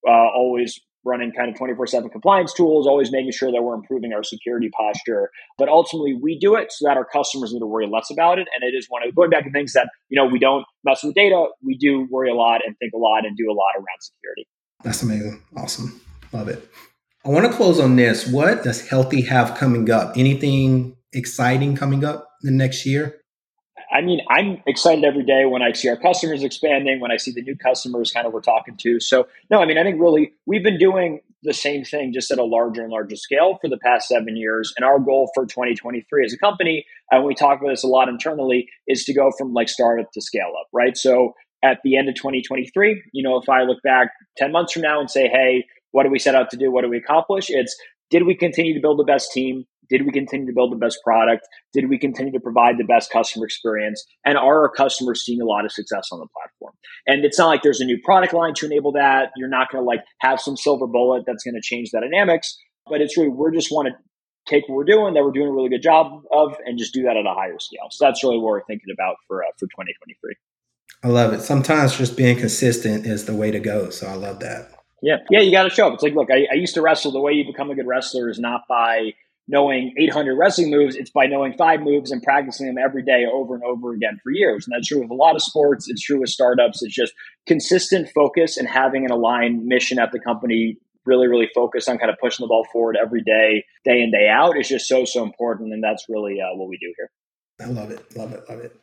uh, 0.08 0.30
always 0.36 0.80
running 1.06 1.32
kind 1.32 1.50
of 1.50 1.58
24 1.58 1.88
7 1.88 2.10
compliance 2.10 2.54
tools, 2.54 2.88
always 2.88 3.12
making 3.12 3.32
sure 3.32 3.52
that 3.52 3.62
we're 3.62 3.76
improving 3.76 4.14
our 4.14 4.24
security 4.24 4.70
posture. 4.78 5.30
But 5.58 5.70
ultimately, 5.70 6.14
we 6.14 6.38
do 6.38 6.56
it 6.56 6.72
so 6.72 6.88
that 6.88 6.98
our 6.98 7.06
customers 7.06 7.54
need 7.54 7.60
to 7.60 7.66
worry 7.66 7.88
less 7.88 8.10
about 8.12 8.40
it. 8.40 8.48
And 8.56 8.64
it 8.68 8.76
is 8.76 8.88
one 8.90 9.08
of 9.08 9.14
going 9.16 9.30
back 9.30 9.44
to 9.46 9.52
things 9.52 9.74
that, 9.74 9.90
you 10.10 10.16
know, 10.16 10.26
we 10.26 10.40
don't 10.40 10.66
mess 10.84 11.04
with 11.04 11.16
data. 11.16 11.48
We 11.64 11.78
do 11.78 12.08
worry 12.10 12.30
a 12.30 12.36
lot 12.36 12.62
and 12.66 12.78
think 12.78 12.94
a 12.94 12.98
lot 12.98 13.26
and 13.26 13.36
do 13.38 13.50
a 13.50 13.54
lot 13.54 13.76
around 13.76 14.00
security. 14.00 14.48
That's 14.84 15.04
amazing. 15.04 15.42
Awesome. 15.56 16.02
Love 16.32 16.50
it. 16.50 16.70
I 17.26 17.30
want 17.30 17.50
to 17.50 17.54
close 17.54 17.80
on 17.80 17.96
this. 17.96 18.28
What 18.28 18.64
does 18.64 18.88
Healthie 18.88 19.28
have 19.28 19.56
coming 19.58 19.90
up? 19.90 20.18
Anything 20.18 20.98
exciting 21.14 21.76
coming 21.76 22.04
up 22.04 22.28
the 22.42 22.52
next 22.52 22.86
year? 22.86 23.23
I 23.94 24.02
mean, 24.02 24.22
I'm 24.30 24.62
excited 24.66 25.04
every 25.04 25.24
day 25.24 25.46
when 25.46 25.62
I 25.62 25.72
see 25.74 25.88
our 25.88 25.96
customers 25.96 26.44
expanding, 26.44 27.00
when 27.00 27.12
I 27.12 27.18
see 27.18 27.32
the 27.32 27.44
new 27.44 27.56
customers 27.56 28.12
kind 28.12 28.26
of 28.26 28.34
we're 28.34 28.42
talking 28.42 28.76
to. 28.78 29.00
So, 29.00 29.28
no, 29.52 29.60
I 29.62 29.66
mean, 29.66 29.78
I 29.78 29.84
think 29.84 30.02
really 30.02 30.34
we've 30.48 30.64
been 30.64 30.80
doing 30.80 31.20
the 31.44 31.54
same 31.54 31.84
thing 31.84 32.12
just 32.12 32.32
at 32.32 32.40
a 32.40 32.44
larger 32.44 32.82
and 32.82 32.92
larger 32.92 33.16
scale 33.16 33.60
for 33.62 33.70
the 33.70 33.78
past 33.78 34.08
seven 34.08 34.36
years. 34.36 34.74
And 34.78 34.84
our 34.84 34.98
goal 34.98 35.30
for 35.36 35.46
2023 35.46 36.26
as 36.26 36.34
a 36.34 36.38
company, 36.38 36.86
and 37.12 37.24
we 37.24 37.36
talk 37.36 37.60
about 37.60 37.70
this 37.70 37.84
a 37.84 37.88
lot 37.88 38.10
internally, 38.10 38.68
is 38.88 39.04
to 39.06 39.14
go 39.14 39.32
from 39.38 39.54
like 39.54 39.70
startup 39.70 40.12
to 40.14 40.22
scale 40.22 40.54
up, 40.60 40.68
right? 40.74 40.98
So, 40.98 41.34
at 41.64 41.78
the 41.84 41.96
end 41.96 42.10
of 42.10 42.16
2023, 42.16 43.04
you 43.14 43.24
know, 43.24 43.38
if 43.38 43.48
I 43.48 43.62
look 43.62 43.82
back 43.84 44.10
10 44.38 44.52
months 44.52 44.74
from 44.74 44.82
now 44.82 45.00
and 45.00 45.10
say, 45.10 45.30
hey, 45.30 45.66
what 45.92 46.04
do 46.04 46.10
we 46.10 46.20
set 46.20 46.36
out 46.36 46.50
to 46.50 46.58
do? 46.58 46.72
What 46.72 46.82
do 46.82 46.90
we 46.90 46.98
accomplish? 46.98 47.50
It's 47.50 47.76
did 48.10 48.24
we 48.24 48.36
continue 48.36 48.74
to 48.74 48.82
build 48.82 49.00
the 49.00 49.06
best 49.06 49.32
team? 49.32 49.66
Did 49.90 50.06
we 50.06 50.12
continue 50.12 50.48
to 50.48 50.54
build 50.54 50.72
the 50.72 50.78
best 50.78 51.00
product? 51.04 51.48
Did 51.74 51.90
we 51.90 51.98
continue 51.98 52.32
to 52.34 52.40
provide 52.40 52.78
the 52.78 52.84
best 52.84 53.12
customer 53.12 53.46
experience? 53.46 54.04
And 54.26 54.38
are 54.38 54.62
our 54.62 54.70
customers 54.70 55.24
seeing 55.24 55.42
a 55.42 55.46
lot 55.46 55.66
of 55.66 55.72
success 55.72 56.10
on 56.12 56.20
the 56.20 56.28
platform? 56.28 56.74
And 57.08 57.26
it's 57.26 57.38
not 57.38 57.48
like 57.48 57.64
there's 57.64 57.82
a 57.82 57.86
new 57.86 58.00
product 58.04 58.34
line 58.34 58.54
to 58.56 58.66
enable 58.66 58.94
that. 58.94 59.32
You're 59.36 59.50
not 59.50 59.72
going 59.72 59.84
to 59.84 59.88
like 59.88 60.02
have 60.20 60.40
some 60.40 60.58
silver 60.58 60.88
bullet 60.88 61.24
that's 61.26 61.44
going 61.44 61.56
to 61.56 61.62
change 61.62 61.92
the 61.92 62.02
dynamics. 62.02 62.58
But 62.90 63.02
it's 63.02 63.18
really, 63.18 63.30
we're 63.30 63.52
just 63.52 63.72
want 63.72 63.88
to 63.90 63.94
take 64.46 64.68
what 64.68 64.76
we're 64.76 64.84
doing 64.84 65.14
that 65.14 65.24
we're 65.24 65.32
doing 65.32 65.48
a 65.48 65.52
really 65.52 65.70
good 65.70 65.82
job 65.82 66.22
of 66.32 66.56
and 66.66 66.78
just 66.78 66.94
do 66.94 67.04
that 67.04 67.16
at 67.16 67.26
a 67.26 67.34
higher 67.34 67.60
scale. 67.60 67.88
So 67.92 68.06
that's 68.06 68.24
really 68.24 68.38
what 68.38 68.50
we're 68.50 68.66
thinking 68.66 68.94
about 68.94 69.16
for, 69.28 69.44
uh, 69.44 69.48
for 69.58 69.68
2023. 69.68 70.36
I 71.04 71.08
love 71.08 71.34
it. 71.34 71.42
Sometimes 71.42 71.98
just 71.98 72.16
being 72.16 72.38
consistent 72.38 73.06
is 73.06 73.26
the 73.26 73.36
way 73.36 73.52
to 73.52 73.60
go. 73.60 73.90
So 73.90 74.08
I 74.08 74.14
love 74.14 74.40
that. 74.40 74.72
Yeah. 75.02 75.18
Yeah. 75.30 75.42
You 75.42 75.52
got 75.52 75.64
to 75.64 75.70
show 75.70 75.88
up. 75.88 75.94
It's 75.94 76.04
like, 76.04 76.16
look, 76.16 76.30
I, 76.32 76.48
I 76.50 76.56
used 76.56 76.76
to 76.76 76.82
wrestle. 76.82 77.12
The 77.12 77.20
way 77.20 77.34
you 77.34 77.46
become 77.46 77.70
a 77.70 77.76
good 77.76 77.88
wrestler 77.88 78.30
is 78.30 78.40
not 78.40 78.62
by 78.70 79.12
knowing 79.48 79.94
800 79.98 80.36
wrestling 80.36 80.72
moves. 80.72 80.96
It's 80.96 81.10
by 81.10 81.26
knowing 81.26 81.54
five 81.54 81.82
moves 81.82 82.12
and 82.12 82.22
practicing 82.24 82.68
them 82.68 82.78
every 82.78 83.04
day 83.04 83.26
over 83.32 83.56
and 83.56 83.64
over 83.64 83.94
again 83.94 84.20
for 84.24 84.32
years. 84.32 84.66
And 84.66 84.74
that's 84.74 84.88
true 84.88 85.02
with 85.02 85.12
a 85.12 85.16
lot 85.16 85.36
of 85.36 85.42
sports. 85.42 85.90
It's 85.90 86.02
true 86.02 86.20
with 86.20 86.30
startups. 86.30 86.82
It's 86.82 86.96
just 86.96 87.14
consistent 87.46 88.10
focus 88.16 88.58
and 88.58 88.68
having 88.68 89.06
an 89.06 89.12
aligned 89.12 89.66
mission 89.66 90.00
at 90.00 90.12
the 90.12 90.20
company. 90.20 90.78
Really, 91.06 91.28
really 91.28 91.50
focus 91.54 91.90
on 91.90 91.98
kind 91.98 92.10
of 92.10 92.18
pushing 92.22 92.46
the 92.46 92.48
ball 92.48 92.66
forward 92.72 92.98
every 93.00 93.22
day, 93.22 93.66
day 93.84 94.02
in, 94.02 94.12
day 94.12 94.30
out 94.30 94.58
is 94.58 94.70
just 94.70 94.88
so, 94.88 95.04
so 95.04 95.24
important. 95.24 95.74
And 95.74 95.84
that's 95.84 96.06
really 96.08 96.40
uh, 96.40 96.56
what 96.56 96.70
we 96.70 96.78
do 96.78 96.94
here. 96.98 97.12
I 97.60 97.70
love 97.70 97.92
it. 97.92 98.16
Love 98.16 98.32
it. 98.32 98.50
Love 98.50 98.60
it. 98.60 98.76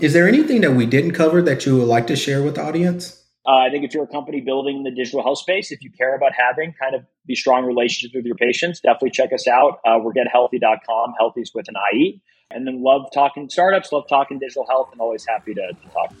Is 0.00 0.12
there 0.12 0.26
anything 0.26 0.60
that 0.62 0.72
we 0.72 0.86
didn't 0.86 1.12
cover 1.12 1.40
that 1.42 1.66
you 1.66 1.76
would 1.76 1.86
like 1.86 2.08
to 2.08 2.16
share 2.16 2.42
with 2.42 2.56
the 2.56 2.62
audience? 2.62 3.17
Uh, 3.48 3.64
I 3.66 3.70
think 3.70 3.82
if 3.82 3.94
you're 3.94 4.04
a 4.04 4.08
company 4.08 4.42
building 4.42 4.82
the 4.82 4.90
digital 4.90 5.22
health 5.22 5.38
space, 5.38 5.72
if 5.72 5.82
you 5.82 5.90
care 5.90 6.14
about 6.14 6.32
having 6.34 6.74
kind 6.78 6.94
of 6.94 7.06
these 7.24 7.40
strong 7.40 7.64
relationships 7.64 8.14
with 8.14 8.26
your 8.26 8.34
patients, 8.34 8.80
definitely 8.80 9.10
check 9.10 9.32
us 9.32 9.48
out. 9.48 9.80
Uh, 9.86 9.98
we're 10.02 10.12
gethealthie.com, 10.12 11.14
Healthie's 11.18 11.52
with 11.54 11.66
an 11.68 11.74
IE. 11.94 12.20
And 12.50 12.66
then 12.66 12.82
love 12.82 13.08
talking 13.12 13.48
startups, 13.48 13.90
love 13.90 14.04
talking 14.06 14.38
digital 14.38 14.66
health, 14.68 14.90
and 14.92 15.00
always 15.00 15.26
happy 15.26 15.54
to, 15.54 15.72
to 15.72 15.88
talk. 15.88 16.12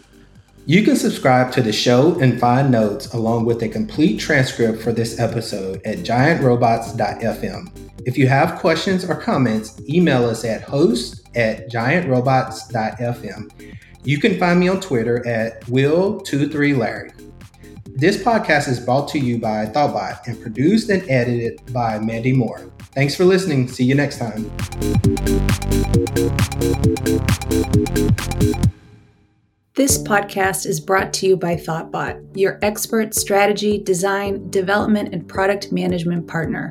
You 0.64 0.82
can 0.82 0.96
subscribe 0.96 1.52
to 1.52 1.60
the 1.62 1.72
show 1.72 2.18
and 2.18 2.40
find 2.40 2.70
notes 2.70 3.12
along 3.12 3.44
with 3.44 3.62
a 3.62 3.68
complete 3.68 4.18
transcript 4.18 4.80
for 4.82 4.92
this 4.92 5.20
episode 5.20 5.82
at 5.84 5.98
giantrobots.fm. 5.98 7.90
If 8.06 8.16
you 8.16 8.26
have 8.28 8.58
questions 8.58 9.04
or 9.04 9.14
comments, 9.14 9.78
email 9.86 10.24
us 10.24 10.46
at 10.46 10.62
host 10.62 11.28
at 11.34 11.70
giantrobots.fm. 11.70 13.50
You 14.04 14.18
can 14.18 14.38
find 14.38 14.60
me 14.60 14.68
on 14.68 14.80
Twitter 14.80 15.26
at 15.26 15.60
Will23Larry. 15.62 17.12
This 17.86 18.16
podcast 18.22 18.68
is 18.68 18.78
brought 18.78 19.08
to 19.08 19.18
you 19.18 19.38
by 19.38 19.66
Thoughtbot 19.66 20.26
and 20.28 20.40
produced 20.40 20.88
and 20.88 21.02
edited 21.10 21.60
by 21.72 21.98
Mandy 21.98 22.32
Moore. 22.32 22.70
Thanks 22.94 23.16
for 23.16 23.24
listening. 23.24 23.66
See 23.66 23.84
you 23.84 23.96
next 23.96 24.18
time. 24.18 24.44
This 29.74 29.98
podcast 29.98 30.64
is 30.64 30.78
brought 30.78 31.12
to 31.14 31.26
you 31.26 31.36
by 31.36 31.56
Thoughtbot, 31.56 32.36
your 32.36 32.60
expert 32.62 33.14
strategy, 33.14 33.78
design, 33.78 34.48
development, 34.50 35.12
and 35.12 35.26
product 35.26 35.72
management 35.72 36.28
partner. 36.28 36.70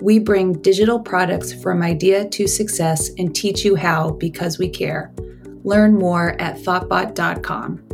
We 0.00 0.18
bring 0.18 0.54
digital 0.62 0.98
products 0.98 1.52
from 1.52 1.82
idea 1.82 2.28
to 2.30 2.46
success 2.48 3.10
and 3.18 3.34
teach 3.34 3.64
you 3.64 3.76
how 3.76 4.12
because 4.12 4.58
we 4.58 4.68
care. 4.70 5.12
Learn 5.64 5.94
more 5.94 6.30
at 6.40 6.56
thoughtbot.com. 6.56 7.91